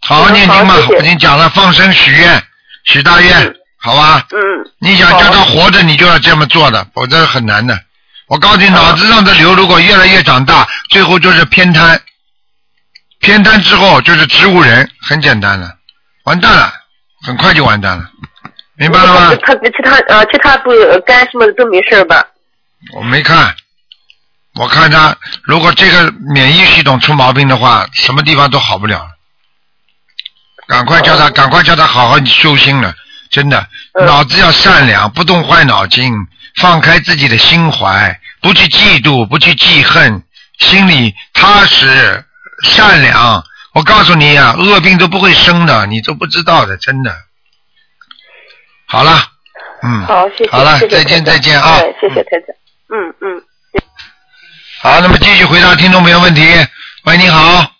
[0.00, 2.42] 好好念经吧我已经讲了，放生许愿，
[2.84, 3.54] 许大愿，嗯
[3.84, 4.24] 好吧？
[4.30, 4.38] 嗯，
[4.78, 7.78] 你想叫他活着，你就要这么做的，否则很难的。
[8.28, 12.00] 我告诉你，脑子上的瘤如果越来越长大，最后就是偏瘫，
[13.22, 15.76] 偏瘫之后就是植物人，很简单了，
[16.24, 16.74] 完蛋了，
[17.24, 18.10] 很快就完蛋了，
[18.74, 19.36] 明白了吗？
[19.46, 22.26] 他其他呃其他不呃肝什么的都没事吧？
[22.92, 23.54] 我没看，
[24.54, 29.08] 我看他如果这个免疫系统出毛病的话，什么地方都好不了。
[30.66, 32.92] 赶快叫他，赶快叫他好好修心了，
[33.30, 36.12] 真的，嗯脑子要善良，不动坏脑筋，
[36.56, 40.24] 放开自己的心怀，不去嫉妒，不去记恨，
[40.58, 42.24] 心里踏实
[42.62, 43.44] 善良。
[43.74, 47.16] 我告诉你呀、恶病都不会生的，你都不知道的，真的。
[48.86, 49.18] 好了，
[49.82, 50.50] 嗯，好，谢谢。
[50.50, 51.78] 好了，谢谢再见再见啊！
[51.78, 52.54] 哎，谢谢台长。
[52.88, 53.42] 嗯嗯。
[54.82, 56.42] 好，那么继续回答听众朋友问题。
[57.04, 57.72] 喂，你好。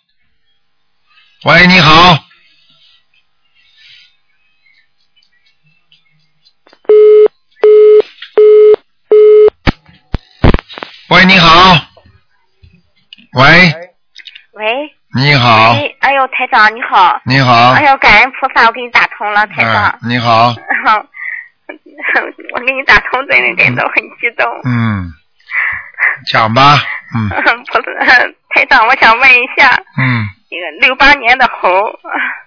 [1.43, 2.17] 喂，你好。
[11.09, 11.87] 喂，你好。
[13.33, 13.82] 喂，
[14.53, 17.71] 喂，你好，哎，哎呦，台长你好，你好。
[17.71, 19.97] 哎，呦，感恩菩萨，我给你打通了，台长。
[20.03, 20.53] 嗯，，你 好，
[22.53, 24.45] 我给你打通，真的真的很激动。
[24.65, 25.11] 嗯，
[26.31, 26.77] 讲吧，
[27.17, 27.29] 嗯。
[27.29, 31.69] 不是，台长，我想问一下，嗯，一个六八年的猴，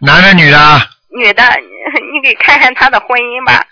[0.01, 0.59] 男的女的？
[0.59, 0.81] 啊？
[1.11, 1.43] 女的，
[2.13, 3.65] 你给看看她的婚姻吧。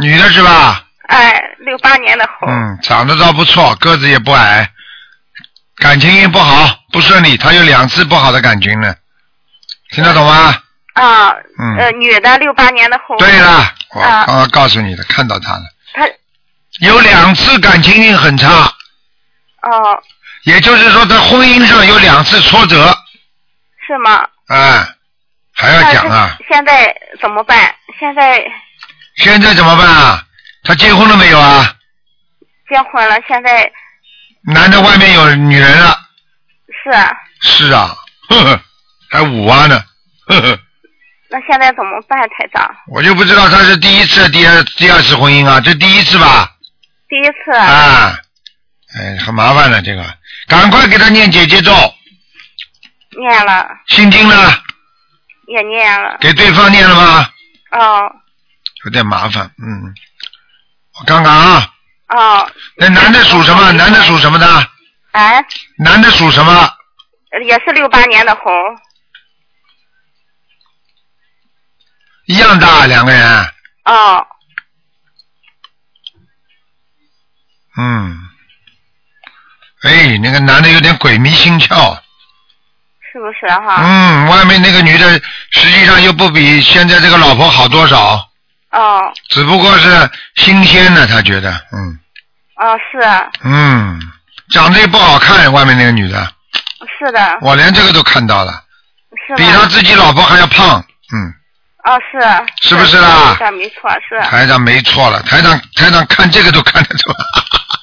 [0.00, 0.82] 女的是吧？
[1.08, 4.66] 哎，六八年的猴，嗯，长得倒不错，个子也不矮，
[5.76, 8.94] 感情运不好，不顺利，他有两次不好的感情呢，
[9.90, 10.56] 听得懂吗？
[10.94, 13.16] 啊，嗯呃，女的六八年的猴。
[13.18, 16.08] 对了，我啊刚刚告诉你的，看到他了，他
[16.80, 18.48] 有两次感情运很差，
[19.62, 20.00] 哦，
[20.44, 22.96] 也就是说在婚姻上有两次挫折，
[23.86, 24.24] 是吗？
[24.46, 24.86] 哎，
[25.52, 27.74] 还要讲啊，现在怎么办？
[27.98, 28.44] 现在
[29.16, 30.22] 现在怎么办啊？
[30.62, 31.74] 他结婚了没有啊？
[32.68, 33.70] 结婚了，现在
[34.46, 35.98] 男的外面有女人了？
[36.82, 36.90] 是。
[36.90, 37.96] 啊，是啊，
[38.28, 38.60] 呵呵，
[39.10, 39.82] 还五啊呢，
[40.26, 40.58] 呵呵，
[41.30, 42.76] 那现在怎么办，台长？
[42.88, 46.50] 我就不知道他是第一次、第二、第二次婚姻啊，这第一次吧？
[47.08, 48.16] 第一次，啊，
[48.96, 50.04] 哎，很麻烦的这个，
[50.48, 51.72] 赶快给他念姐姐咒，
[53.18, 54.34] 念了，心经呢？
[55.46, 57.30] 也念了，给对方念了吗？
[57.72, 58.12] 哦。
[58.84, 59.94] 有点麻烦，嗯，
[60.98, 61.73] 我看看啊，
[62.16, 63.72] 哦，那男的属什么？
[63.72, 64.46] 男的属什么的？
[65.12, 65.44] 哎，
[65.78, 66.70] 男的属什么？
[67.44, 68.42] 也是六八年的猴，
[72.26, 73.46] 一样大，两个人。
[73.84, 74.26] 哦，
[77.76, 78.16] 嗯，
[79.82, 81.98] 哎，那个男的有点鬼迷心窍。
[83.12, 83.82] 是不是哈？
[83.84, 85.10] 嗯，外面那个女的
[85.50, 88.30] 实际上又不比现在这个老婆好多少，
[88.70, 91.98] 哦只不过是新鲜的，他觉得，嗯
[92.56, 92.98] 哦，是。
[92.98, 94.00] 啊嗯，
[94.52, 96.26] 长得也不好看，外面那个女的，
[96.98, 98.52] 是的，我连这个都看到了，
[99.26, 99.66] 是比他？
[99.66, 101.32] 自己老婆还要胖，嗯，
[101.82, 102.18] 啊，是。
[102.18, 103.34] 啊是不是啦？
[103.34, 104.20] 台长没错，是。
[104.22, 107.10] 台长没错了，台长台长看这个都看得出，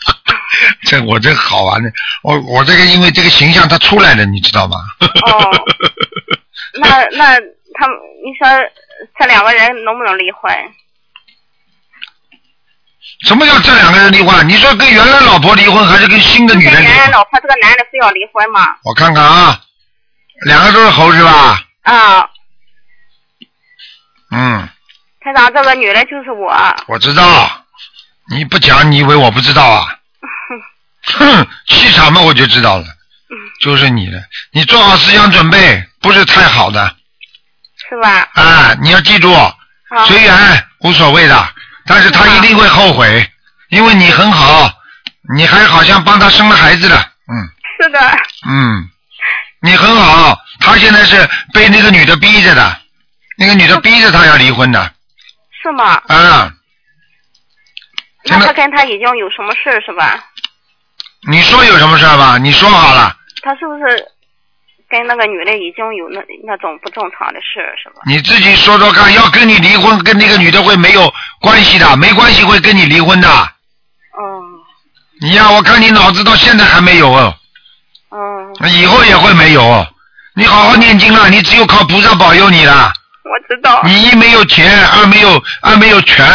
[0.87, 1.91] 这我这好玩的，
[2.23, 4.77] 我我这个因为这个形象他出来了，你知道吗？
[5.01, 5.65] 哦，
[6.79, 7.35] 那那
[7.79, 8.47] 他们，你说
[9.19, 10.51] 这两个人能不能离婚？
[13.23, 14.47] 什么叫这两个人离婚？
[14.49, 16.95] 你说跟原来老婆离婚，还是跟新的女人离婚？
[16.95, 18.67] 原来老婆这个男的非要离婚嘛？
[18.83, 19.59] 我看看啊，
[20.45, 21.63] 两个都是猴是吧？
[21.83, 22.29] 啊，
[24.31, 24.69] 嗯，
[25.21, 26.53] 台长，这个女的就是我。
[26.87, 27.57] 我知道。
[28.29, 29.97] 你不讲，你以为我不知道啊？
[31.03, 32.85] 哼，气场嘛，我就知道了，
[33.59, 34.23] 就是你的。
[34.53, 36.95] 你做好思想准备，不是太好的
[37.89, 38.29] 是吧？
[38.33, 38.73] 啊！
[38.81, 39.53] 你要记住，啊，
[40.05, 41.49] 随缘无所谓的，
[41.85, 43.31] 但是他一定会后悔，
[43.69, 44.71] 因为你很好，
[45.35, 47.49] 你还好像帮他生了孩子了，嗯
[47.81, 47.99] 是的，
[48.47, 48.89] 嗯，
[49.61, 52.77] 你很好，他现在是被那个女的逼着的，
[53.37, 54.93] 那个女的逼着他要离婚的，
[55.61, 56.01] 是吗？
[56.07, 56.53] 啊，
[58.25, 60.23] 那他跟他已经有什么事儿是吧？
[61.27, 62.37] 你说有什么事儿吧？
[62.37, 64.10] 你说好了，他是不是
[64.91, 68.01] 跟那个女的已经有那那种不正常的事儿是吧？
[68.05, 73.27] 你自己说说看，要跟你离婚，跟那个女的会没有关系的，没关系会跟你离婚的。
[73.29, 74.21] 嗯
[75.21, 77.33] 你呀、我看你脑子到现在还没有哦，
[78.11, 79.87] 嗯，以后也会没有哦。
[80.35, 82.91] 你好好念经了，你只有靠菩萨保佑你了。
[83.23, 83.81] 我知道。
[83.85, 86.25] 你一没有钱，二没有二没有权，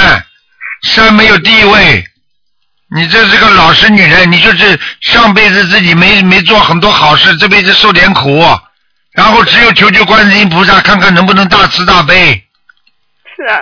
[0.83, 2.05] 三没有地位。
[2.95, 8.45] 你这是个老实女人，你就是上辈子自己没没做很多好事，这辈子受点苦，
[9.13, 12.45] 然后只有求求观世音菩萨，看看能不能大慈大悲。
[13.37, 13.59] 是啊，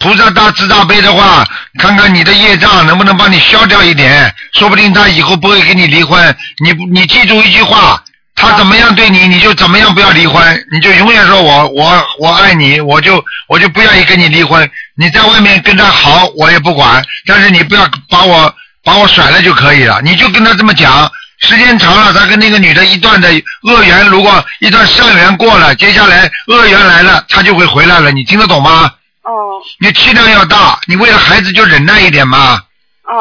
[0.00, 1.46] 菩萨大慈大悲的话，
[1.78, 6.36] 看看你的业障能不能帮你消掉一点，说不定他以后不会跟你离婚。
[6.64, 8.02] 你你记住一句话，
[8.34, 14.68] 他怎么样对你，你就怎么样不要离婚，你就永远说我我我爱你，我就我就不愿意跟你离婚。
[15.00, 19.98] 你在外面跟他好，我也不管，但是你不要把我把我甩了就可以了。
[20.02, 21.10] 你就跟他这么讲，
[21.40, 23.26] 时间长了，他跟那个女的一段的
[23.62, 28.12] 恶缘，如果一段善缘过了，接下来恶缘来了，他就会回来了。
[28.12, 28.92] 你听得懂吗？
[29.22, 29.32] 哦
[29.78, 32.60] 你气量要大，你为了孩子就忍耐一点嘛。
[33.04, 33.16] 哦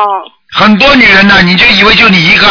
[0.51, 2.47] 很多女人呢，你就以为就你一个，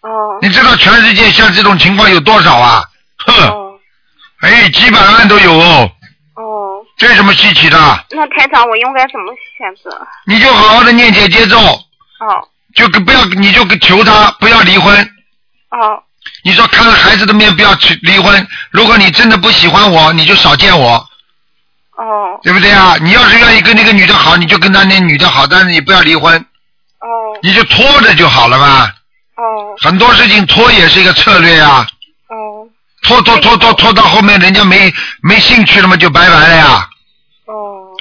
[0.00, 2.82] 哦你知道全世界像这种情况有多少啊？
[3.24, 3.78] 哼，哦
[4.40, 5.90] 哎，几百万都有哦，哦，
[6.98, 7.78] 这有什么稀奇的？
[8.10, 10.06] 那台长我应该怎么选择？
[10.26, 15.00] 你就好好的念姐姐咒，哦就跟不要，你就求他不要离婚。
[15.70, 16.02] 哦
[16.44, 20.94] 你说看了孩子的面不要去离婚，如果你真的不喜欢我，你就少见我，
[21.96, 22.96] 哦对不对啊？
[23.00, 27.06] 你要是愿意跟那个女的好，你就跟他那女的好，但是你不要离婚，哦
[27.42, 28.90] 你就拖着就好了嘛。
[29.36, 31.86] 哦很多事情拖也是一个策略呀、
[32.28, 32.68] 哦
[33.02, 36.88] 拖拖拖拖拖到后面，人家没没兴趣了嘛，就拜拜了呀。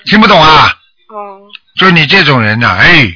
[0.08, 0.74] 哦听不懂啊？
[1.10, 1.40] 哦
[1.80, 3.08] 就你这种人呐、哎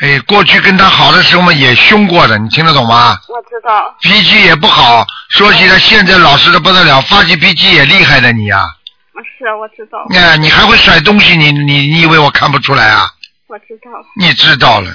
[0.00, 3.18] 哎，过去跟他好的时候嘛也凶过的，你听得懂吗？
[3.28, 3.94] 我知道。
[4.00, 8.64] 脾气也不好，说起来现在老实的不得了，发起脾气也厉害的你呀、
[9.38, 9.98] 是我知道。
[10.14, 13.10] 哎，你还会甩东西，你你你以为我看不出来啊？
[13.48, 13.90] 我知道。
[14.18, 14.90] 你知道了，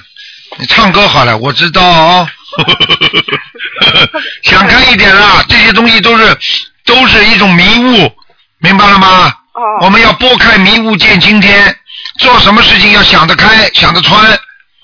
[0.58, 2.28] 你唱歌好了，我知道哦。
[4.44, 6.38] 想开一点啦，这些东西都是
[6.86, 8.12] 都是一种迷雾，
[8.60, 9.34] 明白了吗？
[9.54, 9.62] 哦。
[9.82, 11.76] 我们要拨开迷雾见青天，
[12.20, 14.32] 做什么事情要想得开，想得穿。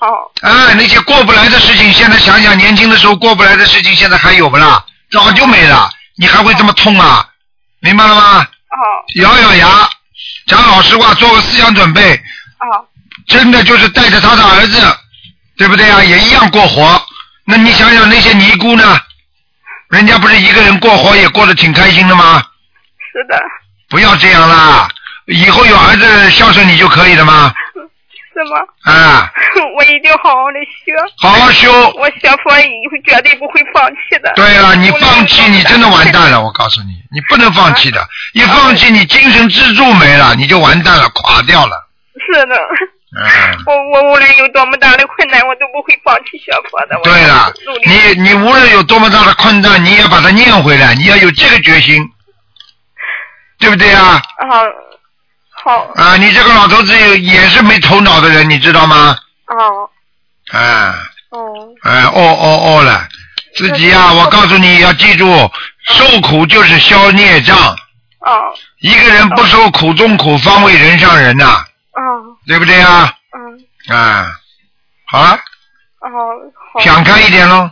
[0.00, 0.30] 哦。
[0.42, 4.84] 哎，那些过不来的事情，现在想想，年轻的时候过不来的事情，现在还有不啦？
[5.10, 7.26] 早就没了，你还会这么痛啊？
[7.80, 8.40] 明白了吗？
[8.40, 8.76] 哦。
[9.20, 9.88] 咬咬牙，
[10.46, 12.84] 讲老实话，做个思想准备，哦
[13.26, 14.80] 真的就是带着他的儿子，
[15.56, 16.02] 对不对啊？
[16.02, 17.00] 也一样过活。
[17.44, 18.98] 那你想想那些尼姑呢？
[19.90, 22.42] 人家不是一个人过活也过得挺开心的吗？
[23.12, 23.38] 是的，
[23.88, 24.88] 不要这样啦，
[25.26, 27.52] 以后有儿子孝顺你就可以了吗？
[28.34, 28.60] 是吗？
[28.84, 29.32] 啊，
[29.76, 30.94] 我一定好好的学。
[31.18, 31.72] 好好修。
[31.98, 34.32] 我学佛以后绝对不会放弃的。
[34.36, 41.88] 对了，你放弃你真的完蛋了，我告诉你，你不能放弃的，一放弃你精神支柱没了，你就完蛋了，垮掉了。
[42.26, 47.00] 是的，嗯，我我无论有多么大的困难，我都不会放弃学佛的。
[47.02, 47.52] 对了。
[47.86, 52.08] 你你无论有多么大的困难，你也把它念回来，你要有这个决心，
[53.58, 54.22] 对不对啊？
[54.48, 54.64] 好，
[55.64, 55.92] 好。
[55.96, 59.16] 啊，你这个老头子也也是没头脑的人，你知道吗？
[59.46, 59.90] 哦。
[60.56, 60.94] 啊，
[61.30, 61.68] 哦。
[61.82, 63.06] 哎，哦哦哦了，
[63.56, 65.50] 自己呀、我告诉你要记住，
[65.86, 67.56] 受苦就是消孽障，
[68.20, 68.54] 哦。
[68.80, 72.02] 一个人不受苦中苦，方为人上人呐、哦。
[72.46, 73.12] 对不对啊？
[73.88, 73.96] 嗯。
[73.96, 74.32] 啊，
[75.06, 75.30] 好了，
[76.00, 76.08] 哦
[76.72, 76.80] 好。
[76.80, 77.68] 想开一点喽，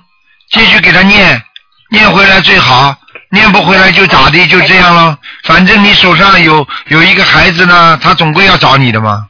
[0.50, 1.42] 继续给他念，
[1.90, 2.94] 念回来最好，
[3.30, 5.18] 念不回来就咋地，就这样了。
[5.44, 9.26] 反正你手上有有一个孩子呢，他总归要找你的嘛。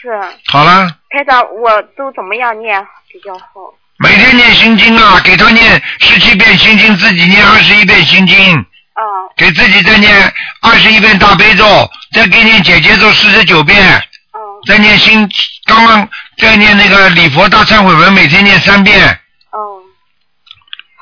[0.00, 0.10] 是
[0.46, 2.78] 好了，台长，我都怎么样念
[3.10, 3.72] 比较好？
[3.96, 8.54] 每天念心经啊，给他念十七遍心经，自己念二十一遍心经，
[8.92, 9.02] 啊
[9.36, 13.82] 给自己再念二十一遍大悲咒，再给念姐姐咒四十九遍，
[14.32, 15.26] 嗯再念心，
[15.64, 16.06] 刚刚
[16.36, 19.08] 再念那个礼佛大忏悔文，每天念三遍，
[19.52, 19.80] 哦，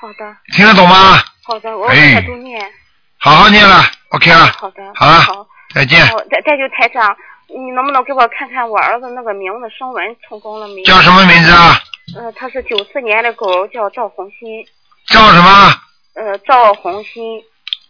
[0.00, 1.20] 好的听得懂吗？
[1.44, 2.72] 好的，我哎每天都念。
[3.18, 5.46] 好好念了，OK 了，好的好了好。
[5.74, 6.02] 再见。
[6.08, 7.16] 哦，再再就台长，
[7.48, 10.82] 你能不能给我看看我儿子那个名字声纹成功了没？
[10.82, 11.78] 叫什么名字啊？
[12.16, 14.66] 呃，他是九四年的狗，叫赵红心。
[15.06, 15.80] 赵什么？
[16.14, 17.42] 呃，赵红心。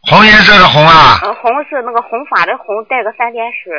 [0.03, 1.18] 红颜色的红啊？
[1.22, 3.72] 呃，红是那个红法的红，带个三点水，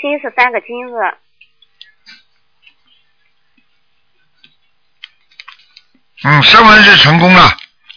[0.00, 0.94] 心是三个金字。
[6.22, 7.42] 嗯，声纹是成功了，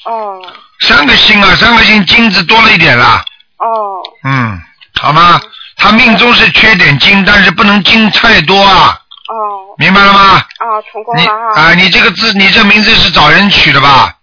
[0.06, 0.42] 哦
[0.82, 3.24] 三个星啊，三个星金子多了一点啦。
[3.58, 4.60] 哦嗯，
[5.00, 5.40] 好吗？
[5.78, 9.00] 他命中是缺点金，但是不能金太多啊，
[9.30, 10.38] 哦明白了吗？
[10.60, 11.74] 哦，成功你了啊、哈。
[11.74, 14.14] 你这个字，你这名字是找人取的吧？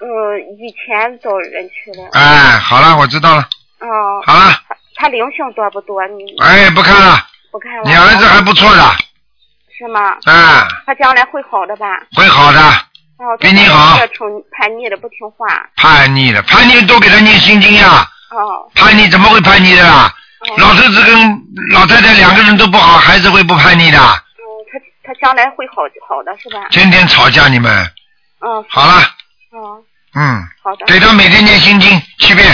[0.00, 0.06] 呃，
[0.38, 2.08] 以前找人取的。
[2.12, 3.42] 哎，好了，我知道了。
[3.80, 3.86] 哦。
[4.26, 4.52] 好了，
[4.96, 6.06] 他灵性多不多？
[6.08, 7.82] 你哎，不看了，不看了。
[7.84, 8.96] 你儿子还不错的，
[9.76, 10.16] 是吗？
[10.26, 11.86] 哎，他将来会好的吧？
[12.14, 12.60] 会好的。
[13.18, 13.98] 哦，比你好
[14.52, 15.46] 叛逆的不听话。
[15.76, 18.08] 叛逆的，叛逆都给他念心经呀。
[18.30, 18.70] 哦。
[18.74, 20.12] 叛逆怎么会叛逆的啦？
[20.56, 21.42] 老头子跟
[21.72, 23.98] 老太太两个人都不好，孩子会不叛逆的？
[23.98, 24.78] 嗯，他
[25.12, 26.68] 他将来会好好的是吧？
[26.70, 27.72] 天天吵架你们，
[28.40, 28.64] 嗯。
[28.68, 29.02] 好了，
[29.52, 29.60] 嗯，
[30.14, 30.86] 嗯，好的。
[30.86, 32.46] 给他每天念心经七遍，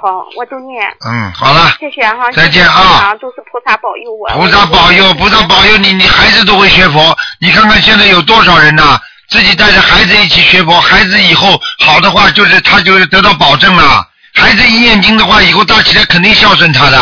[0.00, 0.84] 好，我都念。
[1.06, 2.28] 嗯，好了，谢谢哈。
[2.32, 4.28] 再见啊都是菩萨保佑我。
[4.30, 7.16] 菩萨保佑，菩萨保佑你，你孩子都会学佛。
[7.38, 8.98] 你看看现在有多少人呐、
[9.32, 14.06] 自己带着孩子一起学佛，孩子以后好的话，就是他就是得到保证了。
[14.34, 16.98] 孩子一念经的话，以后大起来肯定孝顺他的。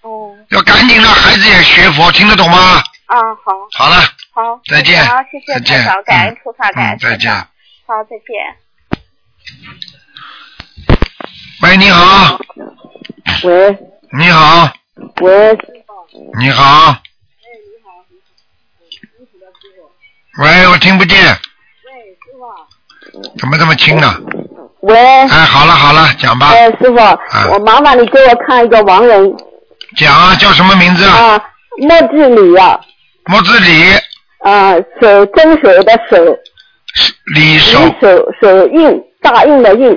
[0.00, 0.34] 哦。
[0.48, 2.82] 要赶紧让孩子也学佛，听得懂吗？
[3.04, 3.52] 啊，好。
[3.76, 3.96] 好了。
[4.32, 4.58] 好。
[4.66, 7.30] 再见好，谢谢再见台长，感恩菩萨，感恩嗯再见。
[7.86, 8.56] 好，再见。
[11.60, 12.40] 喂，你好，
[13.42, 13.78] 喂
[14.18, 14.72] 你好，
[15.20, 15.58] 喂，
[16.40, 16.96] 你好。
[20.38, 21.38] 喂，我听不见。
[23.38, 24.18] 怎么这么轻啊？
[24.80, 24.96] 喂。
[24.98, 26.48] 哎，好了好了，讲吧。
[26.48, 26.96] 哎，师傅，
[27.52, 29.34] 我麻烦你给我看一个亡人。
[29.96, 31.16] 讲啊，叫什么名字啊？
[31.16, 31.44] 啊，
[31.78, 32.80] 莫志礼啊，
[33.26, 33.92] 莫志礼，
[34.40, 36.16] 啊，手真手的手，
[37.34, 37.78] 李手。
[37.78, 39.96] 李手手印大印的印。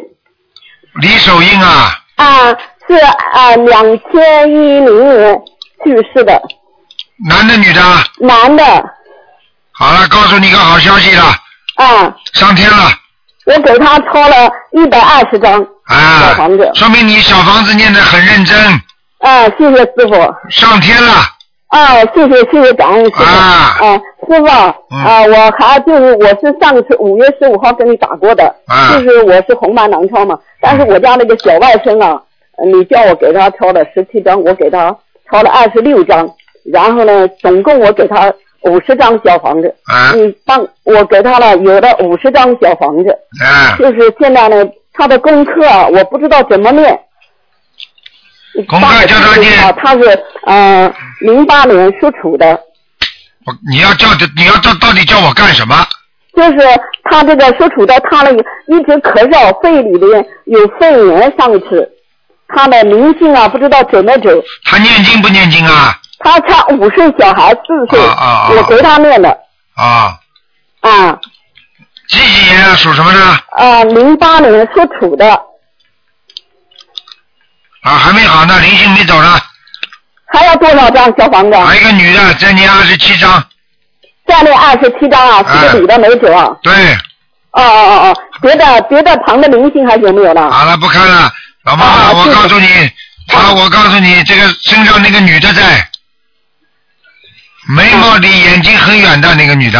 [1.01, 2.49] 李手印啊，啊，
[2.87, 2.95] 是
[3.33, 5.41] 啊，两千一零年
[5.83, 6.41] 去世的。
[7.27, 7.81] 男的女的？
[8.19, 8.63] 男的。
[9.71, 11.23] 好了，告诉你个好消息了，
[11.77, 12.77] 啊，上天了。
[13.45, 18.57] 我给他抄了一百二十张啊小房子，说明你小房子念得很认真，
[19.19, 20.13] 啊，谢谢师傅。
[20.49, 21.13] 上天了。
[21.69, 23.23] 啊，谢谢谢谢，感恩师傅。
[23.23, 23.77] 啊。
[23.79, 24.75] 啊，师傅啊，
[25.23, 28.91] 我还就是我是上次五月十五号跟你打过的，啊。
[28.93, 32.21] 就是我是红斑狼疮嘛，但是我家那个小外甥啊，
[32.57, 34.93] 呃你叫我给他抄了十七张，我给他
[35.31, 36.29] 抄了二十六张，
[36.73, 38.33] 然后呢，总共我给他
[38.67, 43.09] 五十张小房子，啊你帮我给他了有了五十张小房子，
[43.43, 44.63] 啊，就是现在呢，
[44.93, 46.99] 他的功课啊，我不知道怎么念。
[48.67, 52.47] 功课叫他念啊，他是呃零八年属鼠的，
[53.45, 55.75] 我你要叫的，你要到到底叫我干什么？
[56.35, 56.57] 就是
[57.03, 61.91] 他这个属鼠的，他那个一直咳嗽，肺里边有肺炎，上次
[62.47, 64.29] 他的灵性啊，不知道走没走。
[64.65, 65.99] 他念经不念经啊？
[66.19, 69.29] 他差五岁小孩四岁，啊啊啊我给他念的
[69.75, 70.17] 啊，
[70.81, 71.19] 啊
[72.09, 72.75] 几几年啊？
[72.75, 73.19] 属什么的？
[73.51, 75.29] 啊，零八年属土的，
[77.83, 79.39] 啊，还没好呢，灵性没走呢。
[80.29, 81.57] 还要多少张小房子？
[81.57, 83.43] 还有一个女的，在念二十七章。
[84.27, 86.49] 再念二十七张啊，是个女的没走啊。
[86.61, 86.73] 对，
[87.51, 90.51] 哦哦哦哦，别的别的旁的灵性还有没有了？
[90.51, 91.31] 好了，不看了，
[91.63, 92.67] 老妈妈，我告诉你，
[93.27, 95.89] 他，我告诉你，这个身上那个女的在，
[97.69, 99.79] 眉毛离眼睛很远的那个女的，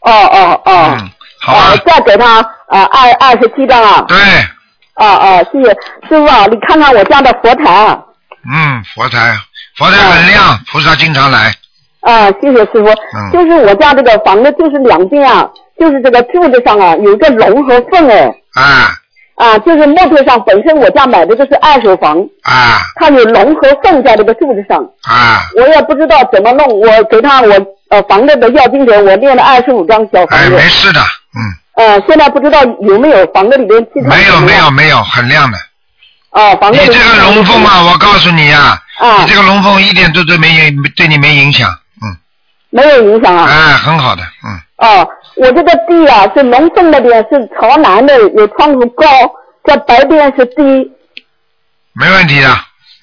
[0.00, 0.96] 哦哦哦。
[0.98, 1.10] 嗯，
[1.40, 4.04] 好再给她啊二二十七张啊。
[4.08, 4.16] 对，
[4.96, 5.70] 哦哦，谢谢。
[6.08, 7.98] 师傅啊，你看看我家的佛台啊。
[8.52, 9.36] 嗯，佛台，
[9.76, 11.54] 佛台很亮，菩萨经常来，
[12.00, 12.88] 啊，谢谢师傅。
[12.88, 13.30] 嗯。
[13.32, 18.90] 就是我家这个房子，就是两边啊，就是这个柱子上啊有一个龙和凤哎，啊
[19.42, 27.52] 啊，就是木头上本身我家买的这是二手房，啊它有龙和凤在这个柱子上，啊，我也不知道怎么弄，我给他我
[27.90, 31.00] 呃房子的要经者，我练了二十五张小房哎，子，没事的，
[31.34, 31.40] 嗯，
[31.74, 35.58] 呃，现在不知道有没有房子里面气场没有没有没有，很亮的。
[36.30, 41.68] 哦，房你子里这个龙凤啊，我告诉你呀、啊你这个龙凤一点都都没影，对你没影响，
[42.00, 42.14] 嗯，
[42.70, 43.48] 没有影响啊。
[43.50, 49.06] 哎，很好的，嗯，哦，我这个地啊是龙凤那边是朝南的，有窗户高，
[49.64, 50.62] 这白边是低，
[51.94, 52.48] 没问题的，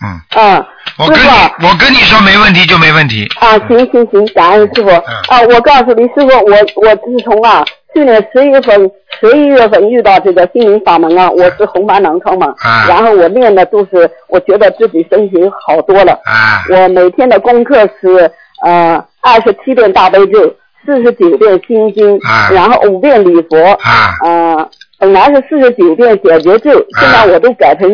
[0.03, 0.65] 嗯，嗯。
[0.97, 1.27] 我跟你
[1.65, 4.89] 我跟你说没问题就没问题，啊，行行行，感恩师傅。
[4.89, 5.15] 嗯。
[5.29, 7.63] 啊，我告诉你，师傅，我我自从啊
[7.93, 12.85] 去年十月份、十一月份遇到这个心灵法门啊，我是红斑狼疮嘛，啊。
[12.89, 16.11] 然后我练的都是，我觉得自己身体好多了。
[16.25, 16.65] 啊。
[16.69, 18.29] 我每天的功课是
[18.65, 20.53] 呃二十七遍大悲咒，
[20.85, 22.49] 四十九遍心经，啊。
[22.53, 24.15] 然后五遍礼佛，啊。
[24.23, 24.69] 呃，
[24.99, 27.89] 本来是四十九遍解决咒，现在我都改成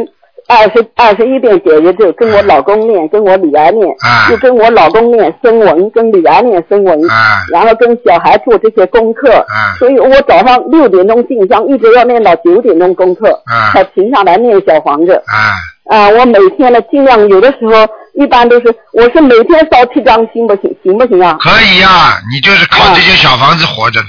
[0.47, 4.29] 二十二十一遍解决咒，跟我老公念，跟我女儿念，啊。
[4.31, 7.41] 又跟我老公念声文，跟女儿念声文，啊。
[7.51, 9.73] 然后跟小孩做这些功课，啊。
[9.79, 13.71] 所以我早上六点钟进香，一直要念到九点钟功课，啊。
[13.73, 15.13] 才停下来念小房子。
[15.13, 15.53] 啊，
[15.89, 17.71] 啊，我每天呢，尽量有的时候
[18.17, 20.75] 一般都是，我是每天烧七张，行不行？
[20.83, 21.35] 行不行啊？
[21.39, 24.07] 可以呀、你就是靠这些小房子活着的，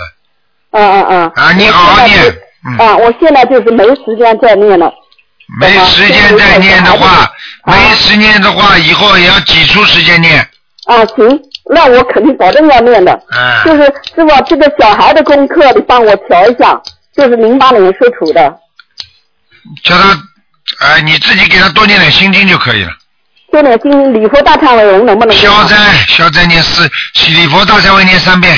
[0.72, 1.32] 嗯嗯嗯。
[1.34, 2.16] 啊你好好念
[2.68, 4.92] 嗯啊，我现在就是没时间再念了。
[5.60, 7.08] 没时间再念的话，
[7.62, 10.40] 啊没时间的话，以后也要挤出时间念，
[10.86, 11.40] 啊，行，
[11.70, 13.12] 那我肯定保证要念的。
[13.12, 16.80] 啊就是师傅，这个小孩的功课你帮我调一下，
[17.16, 18.58] 就是零八年属土的，
[19.84, 20.20] 叫他，
[20.80, 22.90] 哎，你自己给他多念点心经就可以了。
[23.56, 25.34] 就点心礼佛大忏悔文能不能？
[25.34, 25.76] 消灾，
[26.08, 26.86] 消灾念四，
[27.30, 28.54] 礼佛大忏悔念三遍。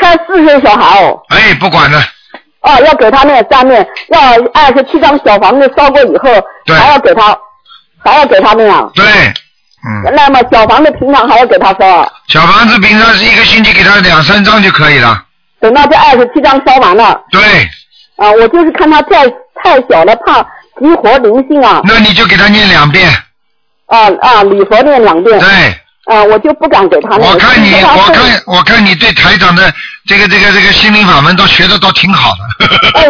[0.00, 1.20] 才四岁小孩哦。
[1.28, 2.02] 哎，不管了，
[2.62, 4.20] 哦，要给他念三面，要
[4.54, 6.30] 二十七张小房子烧过以后，
[6.74, 7.36] 还要给他，
[8.02, 8.88] 还要给他念啊。
[8.94, 15.22] 对，嗯，那么小房子平常还要给他烧啊，小房子平常是一个星期给他两三张就可以了。
[15.60, 17.20] 等到这二十七张烧完了。
[17.30, 17.40] 对。
[18.16, 19.28] 啊，我就是看他太
[19.62, 20.40] 太小了，怕
[20.80, 21.82] 激活灵性啊。
[21.84, 23.12] 那你就给他念两遍。
[23.92, 25.38] 啊啊，礼佛念两遍。
[25.38, 25.48] 对。
[26.04, 27.30] 啊，我就不敢给他念。
[27.30, 29.72] 我看你，我看，我看你对台长的
[30.04, 32.66] 这个这个这个心灵法门都学的都挺好的。
[32.98, 33.06] 哎，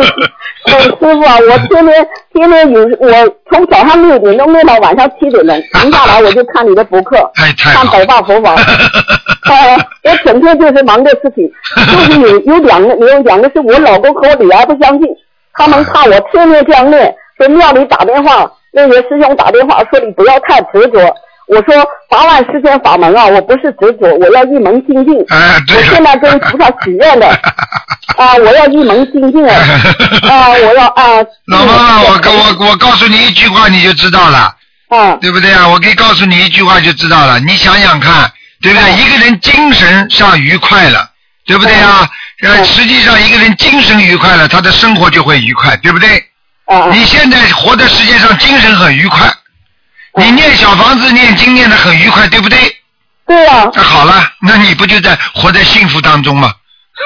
[0.66, 8.54] 哎，师傅啊，我天天天天有我从早上六点钟念到晚上七点钟，停下来我就看你的博客，哎，太看百大佛法。
[9.48, 11.50] 呃，我整天就是忙这事情，
[11.90, 15.08] 就是有有两个有两个是我老公和我女儿不相信，
[15.54, 21.14] 他们怕我天天这样念，说庙里打电话，那些师兄打电话说你不要太执着。
[21.48, 21.74] 我说
[22.08, 25.14] 八万四千法门啊，我不是执着，我要一门精进。
[25.28, 27.26] 哎，对我现在跟菩萨许愿的，
[28.16, 29.54] 啊，我要一门精进啊，
[30.30, 31.04] 啊，我要啊。
[31.46, 34.54] 老妈妈，我跟我我告诉你一句话你就知道了，
[34.88, 35.68] 啊，对不对啊？
[35.68, 37.38] 我可以告诉你一句话就知道了。
[37.40, 38.30] 你想想看，
[38.62, 38.92] 对不对？
[38.94, 41.10] 一个人精神上愉快了，
[41.44, 42.08] 对不对啊？
[42.44, 46.08] 呃，实际上一个人精神愉快了，他的生活就会愉快，对不对？
[46.72, 49.28] 啊你现在活在世界上，精神很愉快，
[50.16, 52.58] 你念小房子念经念的很愉快，对不对？
[53.26, 53.70] 对啊。
[53.74, 56.50] 那好了，那你不就在活在幸福当中吗？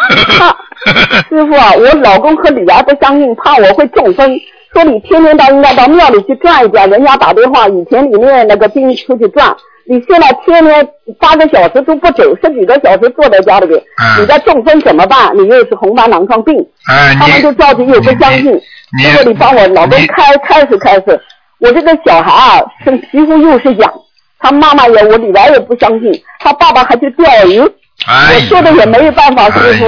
[1.29, 4.39] 师傅啊，我老公和女儿不相信，怕我会中风，
[4.73, 6.89] 说你天天到应该到庙里去转一转。
[6.89, 9.57] 人家打电话，以前你念那个经出去转，
[9.89, 10.89] 你现在天天
[11.19, 13.81] 八个小时都不走，十几个小时坐在家里边，
[14.21, 15.37] 你在中风怎么办？
[15.37, 16.55] 你又是红斑狼疮病，
[16.89, 18.61] 哎，他们就着急又不相信。
[19.01, 21.21] 师傅，你帮我老公开开始开始，
[21.59, 23.93] 我这个小孩啊，是皮肤又是痒，
[24.39, 27.61] 他妈妈也我女儿也不相信，他爸爸还去钓鱼，
[28.07, 29.87] 哎我说的也没有办法，师傅。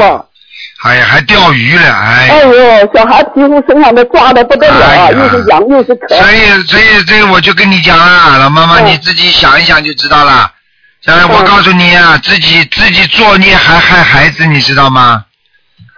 [0.84, 2.28] 哎呀，还钓鱼了，哎。
[2.30, 6.08] 哎呦，小孩皮肤身上都抓的不得了啊，又是痒又是渴。
[6.08, 10.50] 所以，所以，所以我就跟你讲啊，老妈妈，嗯你自己想一想就知道了。
[11.06, 15.24] 哎，我告诉你啊，自己自己作孽还害孩子，你知道吗？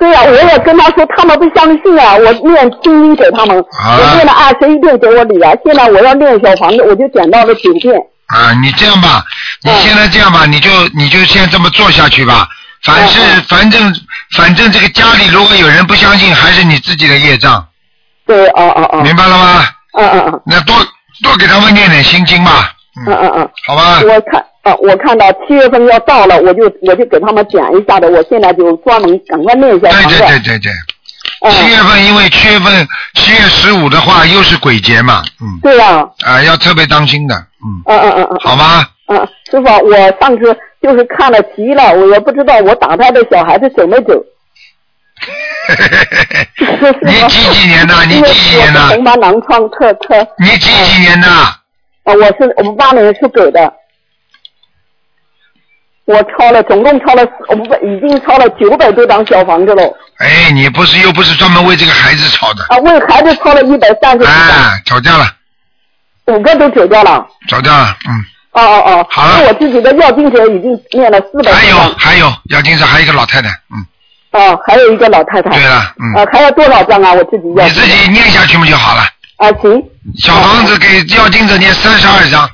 [0.00, 7.94] 对呀、我也跟他说，他们不相信啊，我念心经给他们，啊我念了二十一遍给我女儿，现在我要念小房子，我就减到了九遍。
[8.28, 9.22] 啊，你这样吧，
[9.62, 12.48] 你现在这样吧，你就你就先这么做下去吧。
[12.82, 13.94] 凡是反正
[14.34, 17.62] 反正这个家里如果有人不相信，还是你自己的业障，
[18.26, 19.02] 对，哦哦哦。
[19.02, 19.66] 明白了吗？
[19.98, 20.40] 嗯嗯嗯。
[20.46, 20.74] 那多
[21.22, 22.72] 多给他们念点心经吧，
[23.06, 23.50] 嗯嗯嗯。
[23.66, 24.00] 好吧？
[24.00, 30.18] 我看啊，我看到七月份要到了，我就我就给他们讲一下的，我现在就专门赶快念小房子。
[30.18, 30.72] 对对对对
[31.42, 31.50] 嗯对。
[31.52, 35.58] 七月份因为七月份七月十五的话又是鬼节嘛，嗯。
[35.62, 38.38] 对呀、啊，要特别当心的，嗯，嗯嗯嗯嗯。
[38.40, 38.84] 好吗？
[39.08, 39.18] 嗯，
[39.50, 44.12] 师傅，我上次就是看了急了，我也不知道我打胎的小孩子走没走。
[47.02, 47.94] 你几几年的？
[48.06, 48.80] 你几几年的？
[48.88, 50.14] 红斑狼疮特特。
[50.38, 51.28] 你几几年的？
[51.28, 53.72] 啊，我是我们八零是狗的。
[56.10, 59.82] 我抄了，总共抄了，我们已经抄了九百多张小房子了。
[60.18, 65.26] 哎，你不是又不是专门为这个孩子抄的，啊，为孩子抄了一百三十几张，哎，吵架了，
[66.26, 67.26] 五个都走掉了。
[67.48, 68.24] 吵架了，嗯。
[68.52, 69.06] 哦哦哦。
[69.08, 71.76] 好了我自己的要经者已经念了四百还有。
[71.96, 73.86] 还有，要经常还有一个老太太，嗯，
[74.32, 75.50] 哦，还有一个老太太。
[75.50, 77.12] 对了，嗯，啊，还要多少张啊？
[77.12, 77.64] 我自己要。
[77.64, 79.02] 你自己念下去不就好了？
[79.36, 79.80] 啊，行。
[80.18, 82.44] 小房子给要经者念三十二张。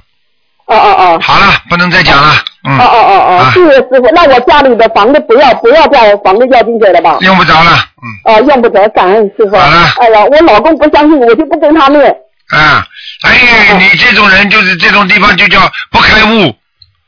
[0.67, 1.19] 哦哦哦。
[1.23, 2.35] 好了，不能再讲了，
[2.67, 2.79] 嗯。
[2.79, 4.11] 哦哦哦谢谢师傅。
[4.13, 7.19] 那我家里的房子不要不要在房子要经者了吧？
[7.21, 7.79] 用不着了，
[8.27, 9.57] 嗯啊，用不着，感恩师傅。
[9.57, 12.05] 好了哎呀，我老公不相信，我就不跟他念。
[12.51, 12.87] 啊，
[13.25, 15.61] 哎，你这种人就是这种地方就叫
[15.91, 16.55] 不开悟。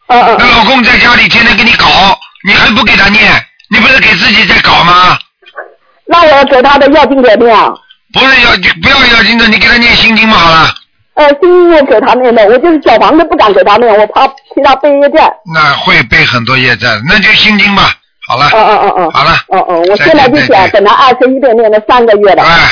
[0.08, 0.36] 嗯嗯。
[0.38, 1.86] 那老公在家里天天给你搞，
[2.46, 3.22] 你还不给他念，
[3.70, 5.18] 你不是给自己在搞吗？
[6.06, 7.72] 那我要给他的要经者念啊。
[8.14, 8.50] 不是要
[8.82, 10.74] 不要要经者，你给他念心经嘛好了。
[11.18, 15.28] 呃，心经我给他念的，我就是小房子不敢给他念，我怕替他背业债。
[15.52, 17.92] 那会背很多业债，那就心经吧。
[18.28, 18.48] 好了。
[18.54, 19.10] 嗯嗯嗯嗯。
[19.10, 19.32] 好了。
[19.48, 22.42] 嗯嗯，我现在就想等到二十一遍念了三个月的。
[22.42, 22.70] 哎。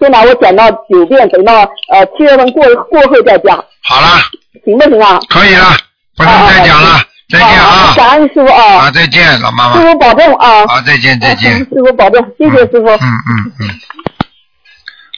[0.00, 1.54] 现在我减到九遍，等到
[1.92, 4.20] 呃七月份过过后再加，好了，
[4.64, 5.18] 行不行啊？
[5.28, 5.76] 可以了，
[6.16, 7.94] 不能再讲了，再见啊。
[7.96, 8.62] 感恩师傅啊。
[8.78, 9.74] 啊，再见，老妈妈。
[9.74, 10.66] 师傅保重啊。
[10.68, 11.56] 好，再见，再见。
[11.58, 12.88] 师傅保重，谢谢师傅。
[12.88, 13.70] 嗯嗯嗯。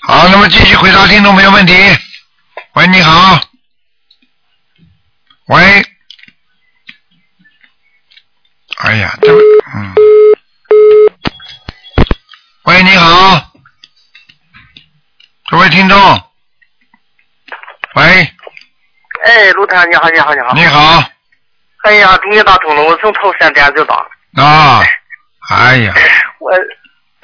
[0.07, 1.75] 好，那么继续回答听众朋友问题。
[2.75, 3.41] 喂，你好。
[5.47, 5.57] 喂。
[8.79, 9.41] 哎呀，这位，
[9.77, 9.95] 嗯。
[12.65, 13.53] 喂，你好。
[15.51, 15.97] 各位听众。
[17.95, 18.03] 喂，
[19.25, 20.55] 哎，卢台，你好，你好，你好。
[20.55, 21.05] 你好。
[21.85, 23.95] 哎呀，终于打通了，我从头三点就打。
[24.35, 24.83] 啊，
[25.51, 25.95] 哎呀，
[26.41, 26.51] 我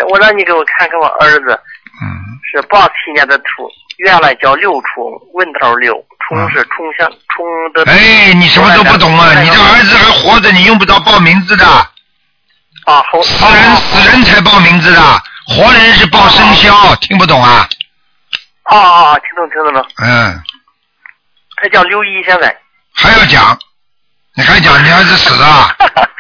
[0.09, 1.61] 我让你给我看看我儿子，
[2.01, 2.07] 嗯，
[2.53, 3.69] 是八七年的兔，
[4.01, 5.93] 原来叫刘冲，文头六，
[6.27, 7.45] 冲是冲向冲
[7.75, 7.85] 的。
[7.91, 9.39] 哎，你什么都不懂啊！
[9.43, 11.67] 你这儿子还活着，你用不着报名字的。
[11.67, 13.21] 啊，好。
[13.23, 17.69] 死人死人才报名字的，活人是报生肖，听不懂啊？
[18.63, 19.87] 啊啊啊，听懂听懂了。
[20.03, 20.43] 嗯，
[21.57, 22.57] 他叫刘一，现在。
[22.95, 23.59] 还要讲，
[24.35, 25.77] 你还讲你儿子死了？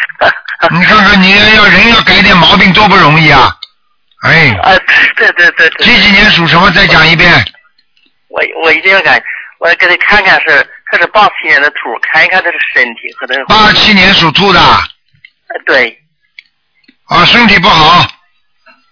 [0.70, 3.56] 你看看你要人要改点毛病多不容易啊！
[4.24, 4.50] 哎。
[4.62, 4.76] 啊，
[5.16, 5.86] 对对对对。
[5.86, 6.70] 几几年属什么？
[6.72, 7.32] 再讲一遍。
[8.30, 9.22] 我我一定要改，
[9.58, 13.44] 我要给他看看是他是八七年的兔，看一看他的身体和他的。
[13.46, 14.60] 八七年属兔的。
[14.60, 15.98] 呃对。
[17.06, 18.06] 啊，身体不好。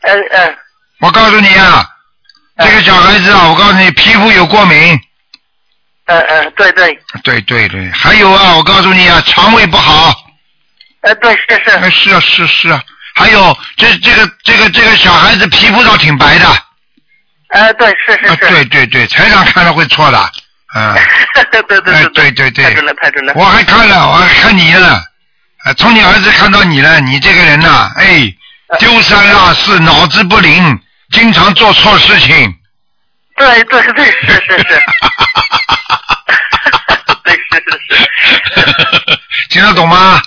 [0.02, 0.56] 嗯嗯。
[1.00, 1.86] 我告诉你啊，
[2.58, 5.00] 这个小孩子啊，我告诉你，皮肤有过敏。
[6.06, 6.98] 嗯嗯，对对。
[7.22, 10.12] 对对对，还有啊，我告诉你啊，肠胃不好。
[11.02, 11.90] 呃，对，是是。
[11.90, 12.82] 是啊是是啊，
[13.14, 16.46] 还有这这个这个这个小孩子皮肤倒挺白的。
[17.48, 18.48] 呃，对，是是啊，是。
[18.48, 20.18] 对对对，财长看了会错的，
[20.76, 20.94] 嗯。
[21.50, 22.64] 对对对哎对对对。
[22.64, 23.32] 太准了太准了。
[23.36, 24.94] 我还看了，我还看你了，
[25.64, 28.32] 啊，从你儿子看到你了，你这个人呐、哎，
[28.78, 30.78] 丢三落四，脑子不灵，
[31.10, 32.54] 经常做错事情。
[33.36, 34.82] 对对对，是是是。
[37.24, 37.98] 对，是是是。
[39.48, 40.20] 听得懂吗？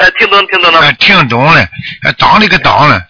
[0.00, 0.80] 呃，听懂听懂了。
[0.80, 1.60] 哎，听懂了，
[2.02, 3.00] 哎，当了个当了。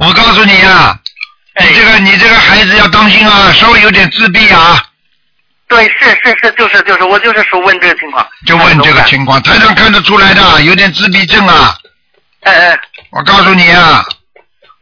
[0.00, 1.09] 我告诉你啊，哎
[1.58, 4.82] 你这个你这个孩子要当心啊，稍微有点自闭啊。
[5.68, 8.26] 对，是是是，就是就是，我就是说问这个情况。
[8.46, 11.76] 就问这个情况，台上看得出来的，有点自闭症啊。
[12.42, 12.80] 哎哎。
[13.10, 14.04] 我告诉你啊。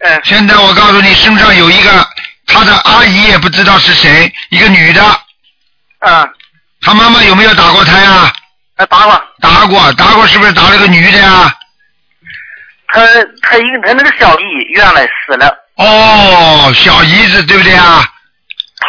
[0.00, 0.20] 哎。
[0.24, 2.08] 现在我告诉你，身上有一个
[2.46, 5.02] 他的阿姨也不知道是谁，一个女的。
[6.00, 6.28] 啊。
[6.82, 8.32] 他妈妈有没有打过胎啊？
[8.76, 9.22] 呃，打过。
[9.40, 11.54] 打过，打过，是不是打了个女的呀？
[12.90, 13.12] 他他
[13.42, 14.44] 他一个他那个小姨
[14.74, 18.04] 原来死了，哦，小姨子对不对啊？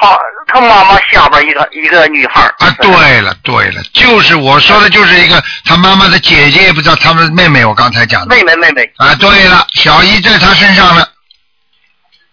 [0.02, 8.36] 他他妈妈下边一个一个女孩儿啊，对了对了，就是我说的就是一个他妈妈的姐姐，也不知道他们妹妹，我刚才讲的。
[8.36, 8.92] 妹妹妹妹。
[8.98, 11.08] 啊，对了，小姨在他身上了。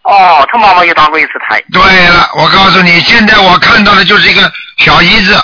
[0.03, 1.63] 哦，他妈妈也打过一次胎。
[1.73, 5.43] 对了，我告诉你，现在我看到的就是一个小姨子。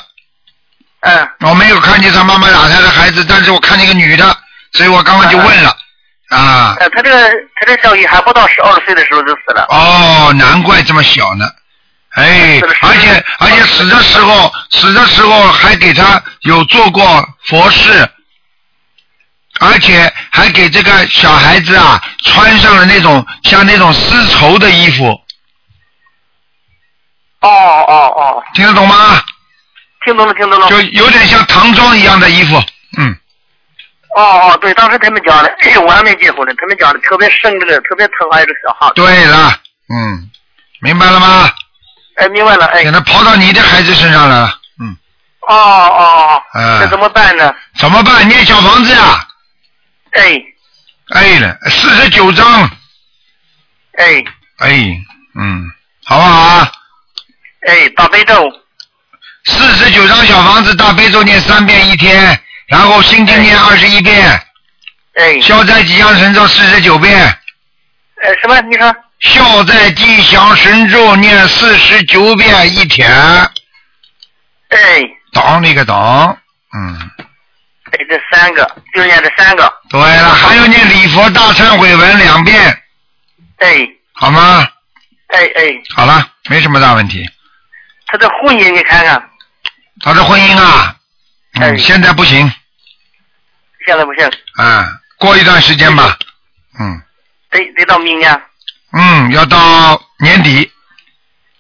[1.01, 1.29] 嗯。
[1.41, 4.37] 我没有看见他妈妈打胎的孩子，但是我看见一个女的，
[4.73, 5.77] 所以我刚刚就问了。
[6.33, 6.77] 啊。
[6.81, 9.67] 呃，他这个他这小姨还不到十二岁的时候就死了。
[9.69, 11.49] 哦，难怪这么小呢。
[12.15, 17.03] 哎，而且而且死的时候，死的时候还给他有做过
[17.47, 18.07] 佛事，
[19.61, 25.05] 而且还给这个小孩子啊穿上了那种像那种丝绸的衣服，
[27.41, 29.23] 哦哦哦，听得懂吗？
[30.05, 30.69] 听懂了，听懂了。
[30.69, 32.72] 就有点像唐装一样的衣服，嗯。
[34.15, 38.93] 哦哦，对，当时他们讲的，哎我还没结婚呢，他们讲的特别生这个，特别疼爱这个小孩。
[38.95, 39.59] 对了，
[39.89, 40.31] 嗯，
[40.81, 41.51] 明白了吗？
[42.17, 42.85] 哎，明白了，哎。
[42.85, 44.97] 可能跑到你的孩子身上来了，嗯。
[45.49, 46.81] 哦哦哦，嗯。
[46.81, 47.55] 那怎么办呢？
[47.79, 48.29] 怎么办？
[48.29, 49.27] 念小房子呀。
[50.13, 50.43] 哎。
[51.15, 52.71] 哎了，四十九章。
[53.97, 54.23] 哎。
[54.59, 54.97] 哎，
[55.39, 55.65] 嗯，
[56.05, 56.73] 好不好啊？
[57.67, 58.53] 哎，大悲咒。
[59.45, 62.39] 四十九张小房子，大悲咒念三遍一天，
[62.73, 64.43] 然后心经念二十一遍。
[65.15, 65.39] 哎。
[65.43, 67.21] 消灾吉祥神咒四十九遍。
[68.23, 68.59] 呃，什么？
[68.63, 68.97] 你说？
[69.21, 73.11] 消灾吉祥神咒念四十九遍一天。
[74.71, 75.03] 哎。
[75.33, 76.39] 当那个当，
[76.75, 77.11] 嗯。
[77.91, 78.65] 哎，这三个
[78.95, 79.71] 就念这三个。
[79.91, 82.83] 对了，还有念礼佛大忏悔文两遍。
[83.59, 83.87] 哎。
[84.15, 84.67] 好吗？
[85.29, 85.83] 哎哎。
[85.95, 87.29] 好了，没什么大问题。
[88.07, 89.23] 他的婚姻你看看。
[90.01, 90.97] 他的婚姻啊，
[91.61, 92.51] 嗯，现在不行，
[93.87, 94.27] 现在不行。
[94.57, 94.87] 啊，
[95.19, 96.17] 过一段时间吧，
[96.79, 97.03] 嗯。
[97.51, 98.43] 得得到明年。
[98.93, 100.71] 嗯，要到年底。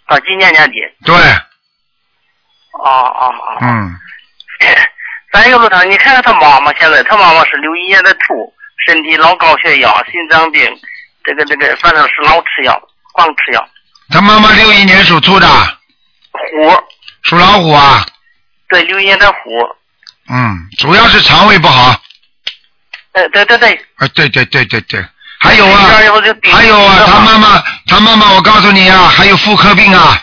[0.06, 0.78] 啊，今年年底。
[1.04, 1.14] 对。
[2.72, 3.58] 哦哦哦。
[3.60, 3.98] 嗯。
[5.32, 8.52] 咱有路他，你看看他妈妈现在，他妈妈是六一年的兔，
[8.86, 10.62] 身体老高血压、心脏病，
[11.24, 12.80] 这个这个，反正是老吃药，
[13.12, 13.68] 光吃药。
[14.10, 15.48] 他妈妈六一年属兔的。
[16.32, 16.82] 虎。
[17.22, 18.04] 属老虎啊。
[18.68, 19.38] 对，六一年的虎。
[20.28, 21.98] 嗯，主要是肠胃不好。
[23.12, 23.72] 呃，对对对。
[23.96, 25.04] 啊，对对对对对，
[25.40, 25.78] 还有啊，
[26.50, 30.22] 还有啊，他妈妈，他妈妈，我告诉你啊，还有妇科病啊。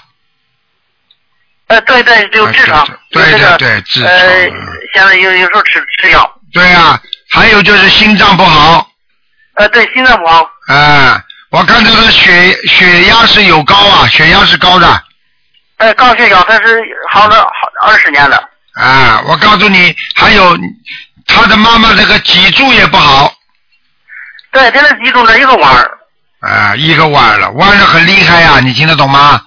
[1.67, 2.87] 呃，对对，就痔疮。
[3.11, 4.05] 对对对，痔疮。
[4.05, 4.49] 呃，
[4.93, 6.39] 现在有有时候吃吃药。
[6.51, 8.89] 对啊，还有就是心脏不好。
[9.55, 10.49] 呃，对，心脏不好。
[10.67, 15.03] 啊，我看他的血血压是有高啊，血压是高的。
[15.77, 16.81] 呃，高血压他是
[17.11, 18.49] 好了好二十年了。
[18.73, 20.57] 啊，我告诉你，还有
[21.29, 23.33] 他的妈妈这个脊柱也不好。
[24.51, 25.97] 对，他的脊柱那一个弯儿。
[26.41, 29.41] 啊，一个弯了，弯的很厉害呀、你听得懂吗？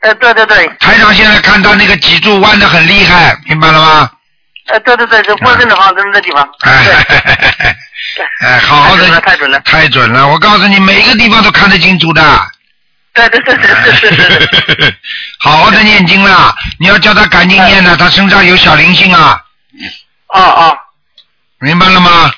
[0.00, 0.68] 呃，对对对。
[0.78, 4.10] 台长现在看到那个脊柱弯的很厉害，明白了吗？
[4.68, 6.48] 呃，对对对，就脖子那方那地方。
[6.60, 7.06] 哎，
[8.42, 10.26] 哎好好的，太准了，太准了！
[10.28, 12.22] 我告诉你，每一个地方都看得清楚的。
[13.14, 13.66] 对对对对
[14.00, 14.94] 对对对。
[15.40, 16.54] 好好的念经啦！
[16.78, 19.40] 你要叫他赶紧念呢，他身上有小灵性啊！
[20.34, 20.76] 啊啊
[21.66, 22.32] 明白了吗？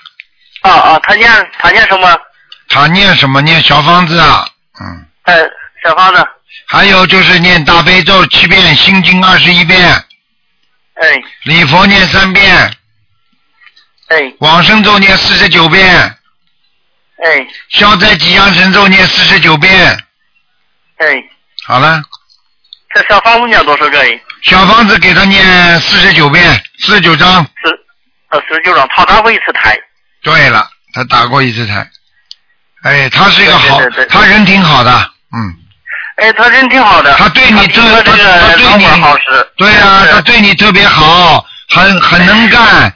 [0.63, 1.01] 啊啊！
[1.03, 2.19] 他念他念什么？
[2.67, 3.43] 他念什么？
[3.43, 4.49] 念小方子啊！
[4.81, 5.07] 嗯。
[5.25, 5.35] 呃，
[5.85, 6.27] 小方子。
[6.67, 9.87] 还有就是念大悲咒七遍，心经二十一遍。
[9.87, 11.23] 哎。
[11.43, 12.75] 礼佛念三遍。
[14.09, 14.33] 哎。
[14.39, 15.87] 往生咒念四十九遍。
[17.23, 17.47] 哎。
[17.69, 19.71] 消灾吉祥神咒念四十九遍。
[20.97, 21.23] 哎。
[21.67, 22.03] 好了，
[22.95, 24.03] 这小方子念多少个？
[24.43, 27.45] 小方子给他念四十九遍，四十九章。
[27.45, 27.79] 四
[28.31, 29.79] 呃四十九张，他打过一次台。
[30.23, 31.89] 对了，他打过一次台。
[32.83, 34.91] 哎，他是一个好对对对，他人挺好的，
[35.37, 35.55] 嗯。
[36.17, 37.15] 哎，他人挺好的。
[37.17, 38.13] 他对你这这个他
[38.57, 39.23] 对你好使。
[39.57, 42.93] 对呀、他对你特别好，很很能干。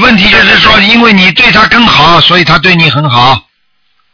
[0.00, 3.40] 问题就是说，因为你对他更好，所以他对你很好。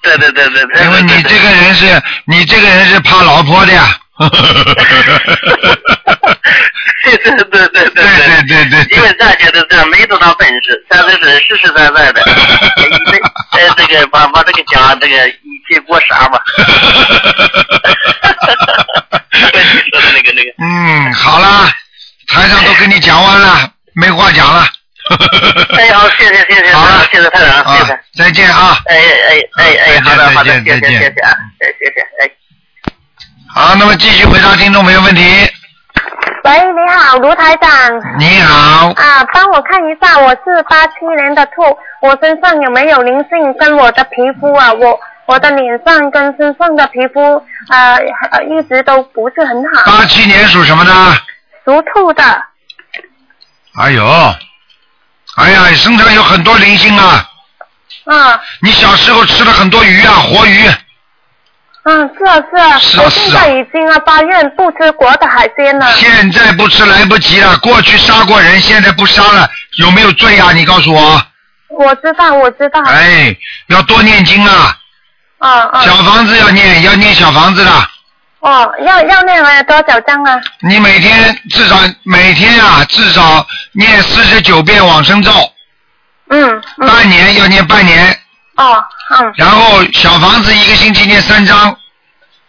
[0.02, 0.84] 对对对对对。
[0.84, 3.96] 因为你这个人是，你这个人是怕老婆的呀。
[7.04, 8.96] 对对对对对对对对。
[8.96, 12.22] 因为咱觉得这没多大本事，咱这是实实在在的，
[13.52, 15.34] 呃，这个把把这个家这个一
[15.68, 16.40] 起过杀吧。
[19.90, 20.52] 说的那个那个。
[20.58, 21.70] 嗯，好了，
[22.28, 24.66] 台上都跟你讲完了，没话讲了。
[25.76, 27.98] 哎，好，谢谢谢谢，啊，谢谢太长，谢谢。
[28.16, 28.78] 再见啊！
[28.86, 32.30] 哎哎哎哎，好的好的，谢谢谢谢啊，哎谢谢哎。
[33.52, 35.22] 好，那么继续回答听众朋友问题。
[36.42, 37.70] 喂，你好，卢台长。
[38.18, 41.62] 你好，啊，帮我看一下，我是八七年的兔，
[42.00, 43.54] 我身上有没有灵性？
[43.58, 47.36] 跟我的皮肤啊，我我的脸上跟身上的皮肤
[47.68, 47.94] 啊、
[48.32, 49.92] 呃一直都不是很好。
[49.98, 50.92] 八七年属什么的？
[51.64, 52.22] 属兔的。
[53.78, 54.04] 哎呦，
[55.36, 57.26] 哎呀，身上有很多灵性啊！
[58.06, 60.64] 啊，你小时候吃了很多鱼啊，活鱼。
[61.82, 65.90] 嗯，是啊是啊，是啊我现在已经啊发愿不吃活的海鲜了。
[65.94, 70.52] 现在不吃来不及了，过去杀过人，现在不杀了，有没有罪啊？
[70.52, 71.22] 你告诉我。
[71.70, 72.82] 我知道，我知道。
[72.82, 73.34] 哎，
[73.68, 74.76] 要多念经啊！
[75.38, 75.82] 啊啊。
[75.82, 77.70] 小房子要念，要念小房子的。
[78.40, 80.38] 哦，要要念了多少张啊？
[80.60, 85.32] 你每天至少每天啊，至少念四十九遍往生咒。
[86.28, 86.62] 嗯。
[86.76, 88.19] 半年要念半年，
[88.60, 89.32] 哦，嗯。
[89.36, 91.76] 然后小房子一个星期念三张。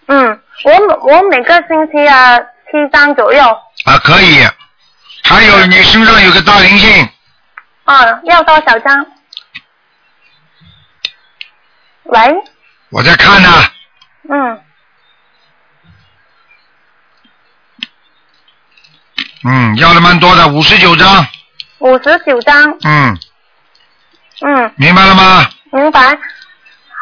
[0.07, 3.43] 嗯，我每我每个星期啊七张左右。
[3.85, 4.45] 啊，可以。
[5.23, 7.09] 还有你身上有个大灵性，
[7.85, 9.05] 啊，要多少张？
[12.05, 12.19] 喂，
[12.89, 13.49] 我在看呢、
[14.29, 14.61] 嗯，
[19.45, 21.25] 嗯，要了蛮多的，五十九张，
[21.77, 23.17] 五十九张，嗯，
[24.41, 25.49] 嗯，明白了吗？
[25.71, 26.17] 明白。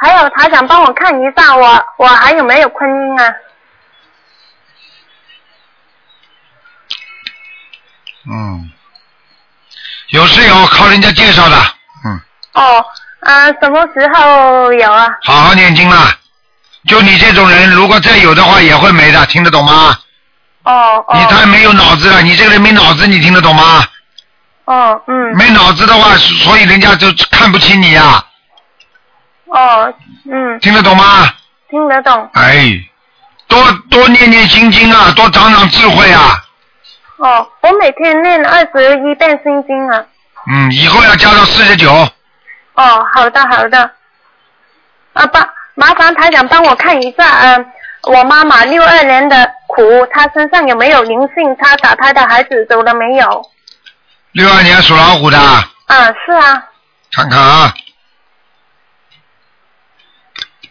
[0.02, 3.34] 还有，他想帮我看一下我我还有没有婚姻啊？
[8.32, 8.72] 嗯，
[10.10, 11.58] 有是有，靠人家介绍的，
[12.06, 12.22] 嗯，
[12.54, 12.86] 哦，
[13.22, 15.08] 啊，什么时候有啊？
[15.24, 16.16] 好好念经啦。
[16.88, 19.98] 就你这种人，如果再有的话，也会没的，听得懂吗？
[20.64, 21.18] 哦哦。
[21.18, 23.86] 你太没有脑子了，你这个人没脑子，你听得懂吗？
[24.66, 25.36] 哦，嗯。
[25.36, 28.24] 没脑子的话，所以人家就看不起你呀、
[29.50, 29.94] 哦，
[30.32, 31.34] 嗯，听得懂吗？
[31.70, 32.30] 听得懂。
[32.34, 32.68] 哎，
[33.48, 36.44] 多多念念心经啊，多长长智慧啊。
[37.18, 40.04] 哦，我每天念二十一遍心经啊。
[40.52, 41.92] 嗯，以后要加到四十九。
[41.92, 43.92] 哦，好的好的。
[45.14, 47.66] 啊，帮麻烦台长帮我看一下，嗯、
[48.04, 51.56] 我妈妈六二年的苦，她身上有没有灵性？
[51.60, 53.50] 她打胎的孩子走了没有？
[54.32, 55.66] 六二年属老虎的，啊，
[56.26, 56.64] 是啊，
[57.12, 57.74] 看看啊。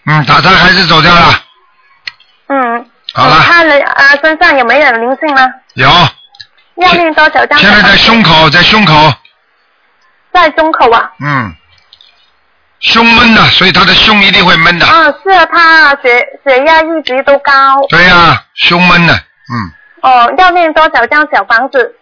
[0.08, 1.42] 嗯，打胎还是走掉了，
[2.48, 2.90] 嗯。
[3.14, 5.46] 好了他的啊身上有没有灵性呢？
[5.74, 5.88] 有。
[6.76, 7.58] 要念多少张？
[7.58, 9.12] 现在在胸口，在胸口，
[10.32, 11.10] 在胸口啊。
[11.20, 11.54] 嗯，
[12.80, 14.86] 胸闷的，所以他的胸一定会闷的。
[14.86, 17.52] 啊，是啊，他血血压一直都高。
[17.88, 21.96] 对呀、胸闷的，嗯，哦，要念多少张小房子？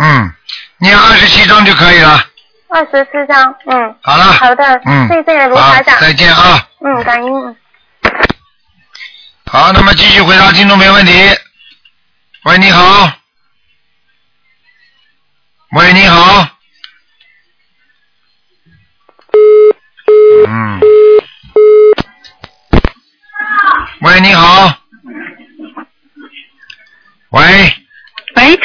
[0.00, 0.32] 嗯，
[0.78, 2.24] 念二十七张就可以了。
[2.72, 3.96] 二十四张，嗯。
[4.02, 6.00] 好了好的，嗯谢谢卢台长。
[6.00, 6.66] 再见啊。
[6.80, 7.56] 嗯，感恩。
[9.46, 11.12] 好，那么继续回答听众没问题。
[12.44, 13.12] 喂，你好。
[15.72, 16.48] 喂，你好。
[20.48, 20.80] 嗯。
[24.00, 24.78] 喂，你好。
[27.30, 27.42] 喂，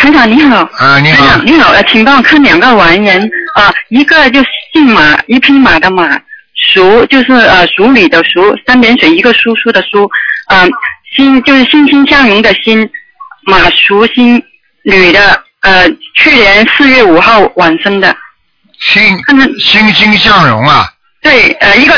[0.07, 0.61] 喂，台长你好。
[0.77, 4.41] 啊，你好你好，呃，请帮我看两个完人啊、一个就
[4.71, 6.17] 姓马，一匹马的马，
[6.55, 10.09] 属就是呃属女的属，三点水一个叔叔的叔，
[10.47, 10.69] 嗯、
[11.13, 12.89] 欣就是欣欣向荣的欣，
[13.43, 14.41] 马属欣，
[14.83, 18.15] 女的，呃，去年四月五号晚生的。
[18.79, 19.01] 欣
[19.59, 20.87] 欣欣向荣啊。
[21.21, 21.93] 对，呃，一个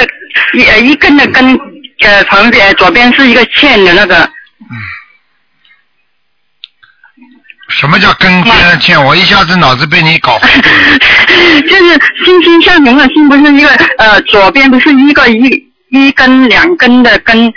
[0.54, 1.56] 一呃一根的根，
[2.02, 4.28] 呃旁边左边是一个欠的那个，
[7.70, 9.02] 什么叫跟别人欠？
[9.04, 11.00] 我一下子脑子被你搞糊涂了。
[11.70, 17.54] 就是欣欣向荣的欣，不是一个呃左边不是一个一一根两根的根，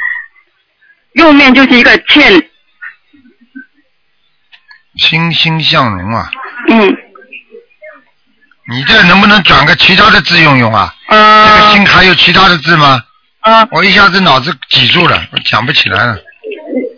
[1.15, 2.49] 右面就是一个欠，
[4.97, 6.31] 欣欣向荣啊。
[6.69, 6.97] 嗯。
[8.69, 10.95] 你这能不能转个其他的字用用啊？
[11.09, 11.49] 呃。
[11.49, 13.03] 这个欣还有其他的字吗？
[13.41, 13.67] 啊。
[13.73, 16.17] 我一下子脑子挤住了，我想不起来了。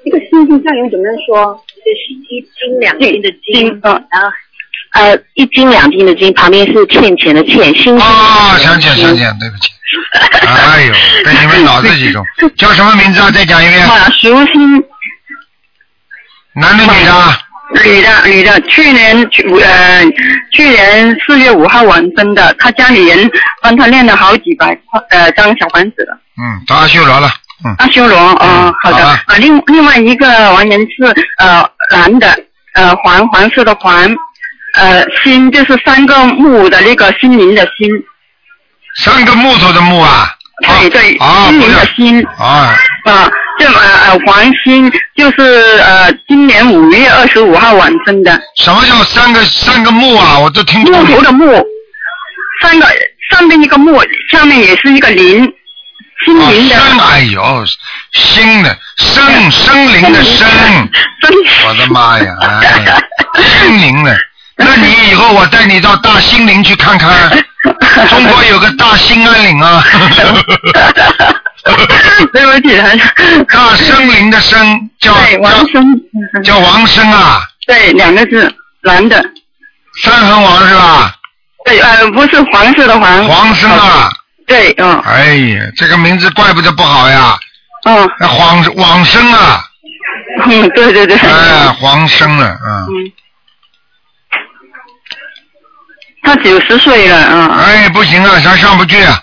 [0.04, 1.64] 这个欣欣向荣怎么说？
[1.84, 4.28] 就是一斤两斤的斤，嗯，然后
[4.94, 7.98] 呃一斤两斤的斤，旁边是欠钱的欠，欣欣。
[7.98, 9.68] 啊，想起来，想起来，对不起。
[10.46, 12.24] 哎呦，被你们脑子挤中。
[12.56, 13.30] 叫什么名字啊？
[13.30, 13.86] 再讲一遍。
[13.86, 14.82] 马淑欣。
[16.56, 17.38] 男的女的啊？
[17.84, 20.04] 女的，女的，去年去呃，
[20.52, 23.30] 去年四月五号完生的，他家里人
[23.62, 26.16] 帮他练了好几百块呃张小房子了。
[26.40, 27.28] 嗯，到阿修罗了。
[27.64, 27.74] 嗯。
[27.78, 29.04] 阿修罗，嗯，好的。
[29.04, 31.04] 啊，另另外一个完人是
[31.38, 32.38] 呃男的，
[32.74, 33.94] 呃黄黄色的黄，
[34.74, 37.88] 呃心就是三个木的那个心灵的心。
[38.96, 40.28] 三个木头的木啊？
[40.62, 42.26] 对对，啊，心灵的心。
[42.38, 42.74] 啊。
[43.04, 45.42] 啊，这呃呃黄心，就是
[45.78, 48.40] 呃今年五月二十五号晚生的。
[48.56, 50.38] 什么叫三个三个木啊？
[50.38, 51.04] 我都听不懂。
[51.04, 51.62] 木头的木，
[52.62, 52.86] 三个
[53.30, 55.44] 上面一个木，下面也是一个林，
[56.24, 56.76] 心灵的。
[56.76, 57.64] 哦生，哎呦，
[58.12, 60.48] 心的生，生灵的生，
[61.66, 63.00] 我的妈呀，哎，
[63.60, 64.16] 心灵的。
[64.56, 67.30] 那你以后我带你到大兴林去看看，
[68.08, 69.82] 中国有个大兴安岭啊。
[72.32, 72.76] 对不起。
[73.48, 75.84] 大森林的森叫对王生，
[76.44, 79.24] 叫王生啊，对，两个字，男的。
[80.02, 81.14] 三横王是吧？
[81.64, 83.24] 对，呃，不是黄色的黄。
[83.26, 84.10] 黄生啊。
[84.46, 84.98] 对，嗯。
[85.00, 87.38] 哎呀，这个名字怪不得不好呀。
[87.86, 88.10] 嗯。
[88.18, 89.64] 那黄往生啊。
[90.46, 91.16] 嗯，对对对。
[91.16, 92.86] 哎，黄生了，嗯。
[92.86, 93.12] 嗯。
[96.22, 97.50] 他九十岁了，嗯。
[97.58, 99.22] 哎，不行啊，他上不去啊。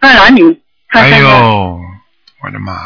[0.00, 0.42] 在哪里？
[0.88, 1.80] 哎呦，
[2.42, 2.78] 我的妈呀！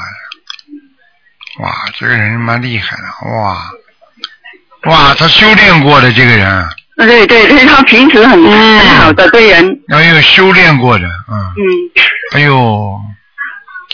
[1.61, 3.70] 哇，这个人蛮厉害的，哇，
[4.85, 9.78] 哇，他修炼过的这个人，啊对对对，他平时很、很好的对人。
[9.93, 11.64] 哎呦，修炼过的，嗯，嗯。
[12.34, 13.01] 哎呦，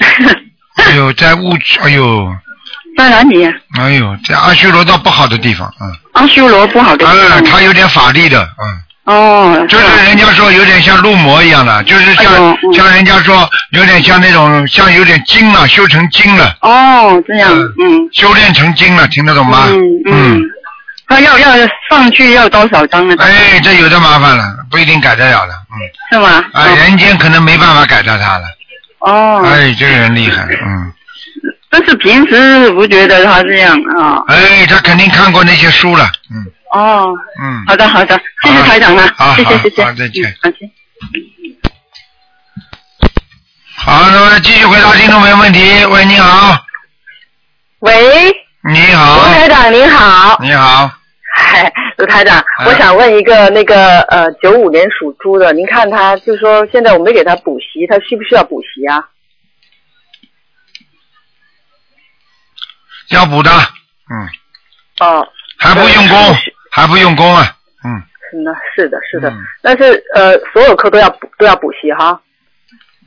[0.87, 2.29] 哎呦，在物质，哎呦，
[2.97, 7.39] 在哪里呀、哎呦，在阿修罗道不好的地方，嗯，阿修罗不好的地方。
[7.39, 8.83] 啊，他有点法力的，嗯。
[9.15, 9.67] 哦。
[9.69, 18.09] 就是人家说有点像入魔一样的，就是像、嗯像人家说有点像那种像有点精了，修成精了，哦，这样，嗯。
[18.13, 19.67] 修炼成精了，听得懂吗？
[19.71, 19.81] 嗯
[20.13, 20.43] 嗯。
[21.09, 21.57] 他要要
[21.91, 23.17] 上去要多少张呢？
[23.19, 25.77] 哎，这有的麻烦了，不一定改得了的，嗯。
[26.13, 26.45] 是吗？
[26.53, 28.45] 啊，人间可能没办法改掉他了。
[29.01, 29.43] 哦。
[29.47, 30.93] 哎，这个人厉害，嗯。
[31.71, 34.23] 但是平时不觉得他这样啊。
[34.29, 37.13] 哎，他肯定看过那些书了，嗯哦。
[37.43, 37.65] 嗯。
[37.67, 39.85] 好的好的，谢谢台长啊，谢谢谢谢。
[39.85, 40.73] 好再见嗯好，谢谢。
[43.77, 45.85] 好，那么继续回答听众朋友问题。
[45.87, 46.59] 喂，你好，
[47.81, 47.93] 喂，
[48.65, 50.91] 你好卢，台长您好，你好，
[51.39, 52.67] 嗨， 卢台长，哎。
[52.67, 59.09] 我想问一个那个呃九五年属猪的，您看他就说现在我没给他补习，他需不需要补习啊？
[63.11, 63.51] 要补的，
[64.11, 64.29] 嗯，
[65.01, 65.27] 哦，
[65.57, 66.37] 还不用功，
[66.71, 69.33] 还不用功啊，嗯，是的，是的，是的，
[69.63, 72.21] 但是呃所有课都要补都要补习哈，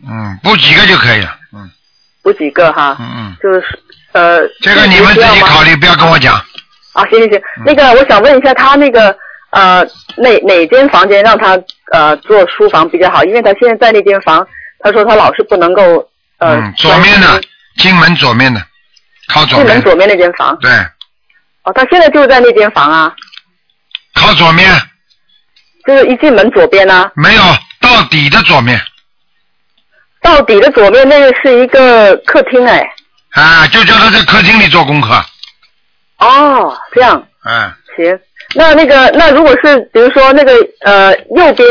[0.09, 1.69] 嗯，补几个就可以了，嗯。
[2.23, 3.63] 补几个哈，嗯嗯，就是
[4.11, 6.39] 呃这个你们自己考虑，不要跟我讲。
[6.93, 7.63] 啊，行行行，嗯。
[7.65, 9.15] 那个我想问一下，他那个
[9.51, 9.85] 呃
[10.17, 11.57] 哪哪间房间让他
[11.91, 13.23] 呃做书房比较好？
[13.23, 14.45] 因为他现在在那间房，
[14.79, 17.41] 他说他老是不能够呃嗯，左面的，
[17.77, 18.61] 进门左面的，
[19.27, 20.57] 靠左面，进门左面那间房。
[20.59, 20.71] 对，
[21.63, 23.13] 哦，他现在就是在那间房啊，
[24.15, 24.69] 靠左面，
[25.85, 27.41] 就是一进门左边啊，没有
[27.79, 28.79] 到底的左面，
[30.21, 32.85] 到底的左面那个是一个客厅哎。
[33.31, 35.09] 啊，就叫他在客厅里做功课，
[36.22, 38.19] 哦，这样嗯，行。
[38.53, 41.67] 那那个那如果是比如说那个呃右边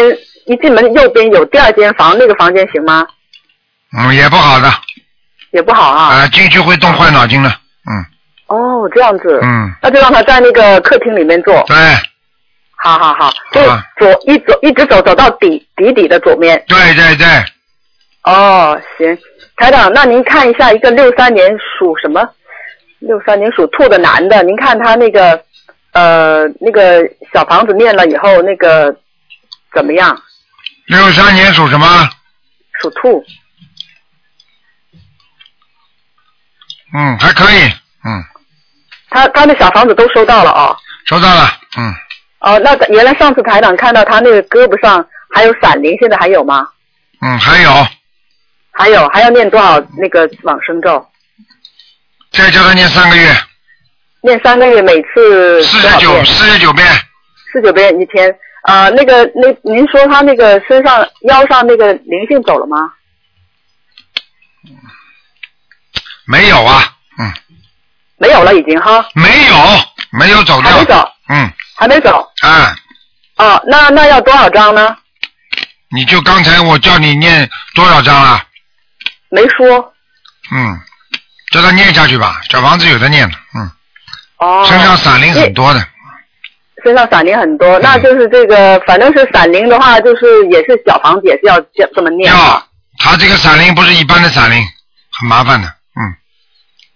[0.46, 3.06] 一进门右边有第二间房，那个房间行吗？
[3.96, 4.68] 嗯，也不好的，
[5.52, 6.14] 也不好啊。
[6.14, 8.04] 啊，进去会动坏脑筋的，嗯
[8.48, 9.38] 哦，这样子。
[9.42, 11.62] 嗯，那就让他在那个客厅里面坐。
[11.68, 11.76] 对，
[12.76, 13.60] 好好好，就
[13.98, 16.64] 左一走一直走走到底底底的左面。
[16.66, 17.26] 对对对，
[18.24, 19.16] 哦，行，
[19.56, 22.28] 台长，那您看一下一个六三年属什么？
[23.00, 25.42] 六三年属兔的男的，您看他那个
[25.92, 28.94] 呃那个小房子念了以后那个
[29.74, 30.20] 怎么样？
[30.86, 31.86] 六三年属什么？
[32.80, 33.24] 属兔。
[36.92, 37.62] 嗯，还可以，
[38.04, 38.24] 嗯，
[39.10, 40.76] 他他的小房子都收到了哦。
[41.06, 41.48] 收到了，
[41.78, 41.94] 嗯，
[42.40, 46.66] 哦，那原来上次台长看到他那个胳膊上还有闪灵，现在还有吗？
[47.20, 47.70] 嗯，还有，
[48.72, 51.06] 还有还要念多少那个往生咒？
[52.32, 53.36] 再叫他念三个月，
[54.22, 56.86] 念三个月，每次四十九，四十九遍，
[57.52, 58.32] 四十九遍一天。
[58.64, 62.92] 呃，那个那您说他那个身上腰上那个灵性走了吗？
[66.26, 67.32] 没有啊，嗯，
[68.18, 69.04] 没有了，已经哈。
[69.14, 69.56] 没有，
[70.12, 72.30] 没有走掉，还没走，嗯，还没走。
[72.42, 72.76] 啊，
[73.36, 74.96] 哦，那那要多少张呢？
[75.90, 78.40] 你就刚才我叫你念多少张了？
[79.30, 79.92] 没说。
[80.52, 80.80] 嗯，
[81.50, 83.70] 叫他念下去吧，小房子有的念了，嗯，
[84.38, 84.64] 哦。
[84.68, 85.84] 身上闪灵很多的，
[86.84, 92.32] 身上闪灵很多，嗯那就是这个，反正是闪灵的话，就是也是小房子，也是要这这么念。
[92.32, 92.66] 要
[92.98, 94.62] 他这个闪灵不是一般的闪灵，
[95.18, 96.14] 很麻烦的，嗯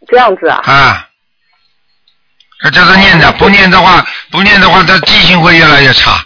[0.07, 0.61] 这样子啊？
[0.65, 1.09] 啊，
[2.63, 6.25] 他叫他念的，不念的话，不念的话，他记性会越来越差。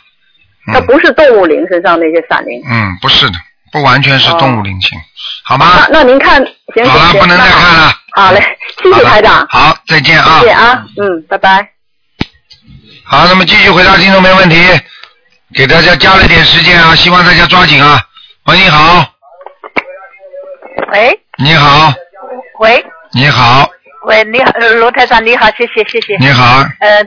[0.73, 2.61] 他不是动物灵身上那些闪灵。
[2.69, 3.39] 嗯，不是的，
[3.73, 5.01] 不完全是动物灵性，
[5.45, 5.87] 好吗？
[5.89, 7.95] 那那您看，行好了，不能再看了。
[8.13, 8.41] 好嘞，
[8.83, 9.47] 谢谢台长。
[9.49, 10.41] 好，再见啊。
[10.41, 11.69] 谢谢啊，嗯，拜拜。
[13.05, 14.57] 好，那么继续回答听众朋友问题，
[15.55, 18.01] 给大家加了点时间啊，希望大家抓紧啊。
[18.47, 19.05] 喂，你好，
[20.93, 21.21] 喂。
[21.39, 21.93] 你好，
[22.61, 22.85] 喂。
[23.13, 23.71] 你好，
[24.07, 26.17] 喂，你好，呃罗台长，你好，谢谢谢谢。
[26.19, 27.07] 你好，呃，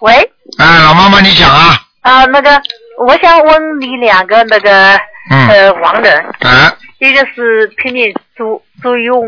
[0.00, 0.14] 喂。
[0.58, 2.60] 哎，老妈妈你讲啊，啊、那个，
[2.98, 4.96] 我想问你两个那个、
[5.30, 5.48] 嗯。
[5.48, 9.22] 呃亡人，啊，一个是拼命朱朱永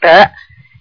[0.00, 0.28] 德，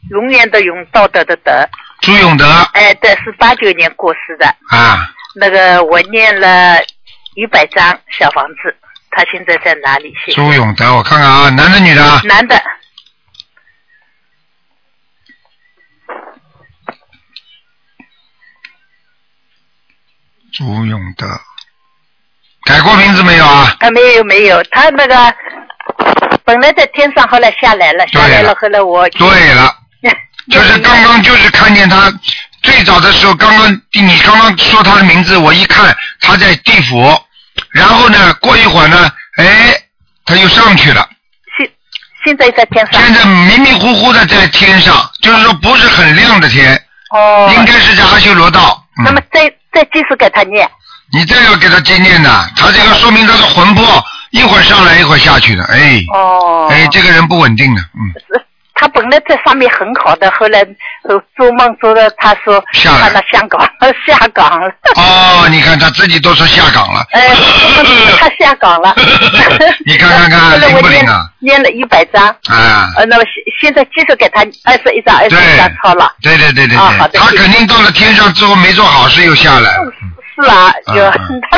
[0.09, 1.68] 永远的永，道德的德，
[2.01, 4.45] 朱永德哎，对，是八九年过世的。
[4.70, 6.78] 啊，那个我念了
[7.36, 8.76] 一百张小房子，
[9.11, 10.13] 他现在在哪里？
[10.26, 12.22] 谢谢朱永德，我看看啊，男的女的啊？
[12.26, 12.61] 男的，
[20.53, 21.28] 朱永德，
[22.66, 23.76] 改过名字没有啊？
[23.80, 25.16] 啊，没有没有，他那个
[26.43, 29.75] 本来在天上，后来下来了，下来了，后来我对了，
[30.51, 32.11] 就是刚刚就是看见他
[32.61, 37.19] 最早的时候，刚刚你刚刚说他的名字，我一看他在地府，
[37.71, 39.75] 然后呢，过一会儿呢，哎，
[40.25, 41.07] 他又上去了。
[41.57, 41.69] 现
[42.25, 43.01] 现在在天上。
[43.01, 46.75] 现在迷迷糊糊的在天上，就是说不是很亮的天，
[47.11, 47.51] 哦。
[47.57, 48.83] 应该是在阿修罗道。
[49.03, 50.69] 那么再再继续给他念，
[51.11, 54.03] 你再要给他接念呢，他这个说明他的魂魄
[54.36, 58.11] 一会儿上来一会儿下去的，哎，哦，哎，这个人不稳定的，嗯，
[58.73, 60.59] 他本来在上面很好的，后来
[61.07, 63.09] 呃做梦做的，他说下来。
[63.09, 63.61] 他那香港
[64.05, 64.69] 下岗了。
[64.97, 67.29] 哦，你看他自己都说下岗了， 哎，
[68.19, 68.93] 他下岗了。
[69.86, 71.21] 你看看看后来我念灵不灵啊？
[71.39, 76.11] 念了一百张，啊，呃，那么现现在继续给他二十一张，二十一张抄了。
[76.21, 79.91] 对对对对啊好对，他肯定到了天上之后没做好事又下来了，
[80.36, 81.13] 是啊，就啊
[81.49, 81.57] 他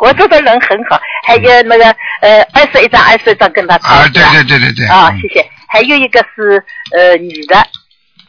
[0.00, 1.84] 活着的人很好，还有那个
[2.22, 3.88] 呃二十一张，二十一张跟他抄。
[3.88, 5.46] 啊，对对对对对，啊，嗯谢谢。
[5.68, 6.64] 还有一个是
[6.96, 7.56] 呃女的，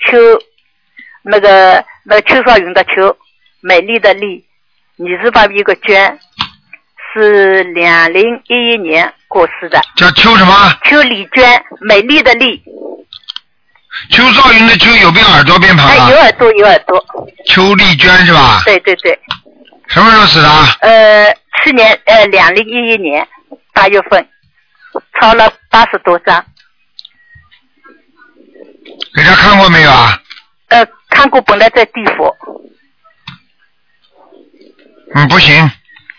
[0.06, 0.18] 邱
[1.24, 3.16] 那个那个邱少云的邱，
[3.62, 4.44] 美丽的丽，
[4.98, 6.20] 女字旁一个娟，
[7.14, 9.82] 是两零一一年过世的。
[9.96, 10.54] 叫邱什么？
[10.84, 12.62] 邱丽娟，美丽的丽。
[14.10, 16.18] 邱少云的邱有边耳朵边旁哎，啊有？
[16.18, 17.02] 耳朵有耳朵。
[17.46, 18.62] 邱丽娟是吧？
[18.66, 19.18] 对对对。
[19.88, 20.76] 什么时候死的啊？
[20.82, 23.28] 呃，去年呃两零一一年
[23.74, 24.28] 八月份，
[25.20, 26.46] 抄了八十多张。
[29.16, 30.18] 给他看过没有啊？
[30.70, 32.34] 呃，看过，本来在地府，
[35.14, 35.70] 嗯，不行，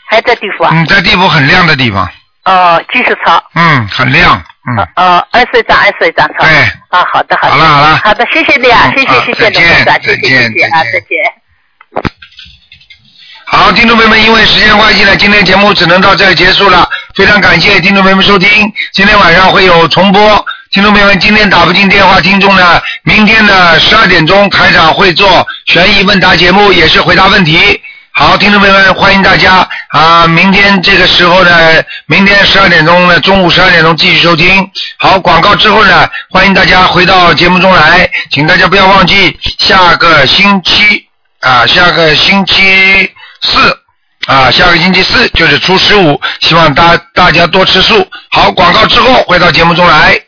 [0.08, 0.70] 还在地府啊。
[0.74, 2.06] 嗯，在地府很亮的地方，
[2.44, 3.42] 哦，继续抄。
[3.54, 6.44] 嗯，很亮，嗯，哦，二十一张，二十一张抄。
[6.44, 6.52] 对。
[6.90, 7.54] 啊，好的，好的。
[7.54, 11.08] 好了好了好的，谢谢你啊，嗯谢谢谢谢好再见卢科长，谢谢谢谢啊，再见。
[13.54, 16.88] 好，听众朋友们，因为时间关系呢，今天节目只能到这儿结束了。
[17.14, 18.48] 非常感谢听众朋友们收听，
[18.94, 20.42] 今天晚上会有重播。
[20.70, 27.78] 听众朋友们，今天打不进电话，听众呢，明天的十二点钟台长会做悬疑问答节目，也是回答问题。
[28.12, 30.26] 好，听众朋友们，欢迎大家啊！
[30.26, 31.52] 明天这个时候呢，
[32.06, 34.66] 明天十二点钟呢，中午十二点钟继续收听。
[34.96, 41.06] 好，广告之后呢，欢迎大家回到节目中来，请大家不要忘记下个星期
[41.40, 43.10] 啊，下个星期
[43.42, 43.78] 四
[44.26, 48.06] 啊，下个星期四就是初十五，希望大大家多吃素。
[48.30, 50.20] 好，广告之后回到节目中来。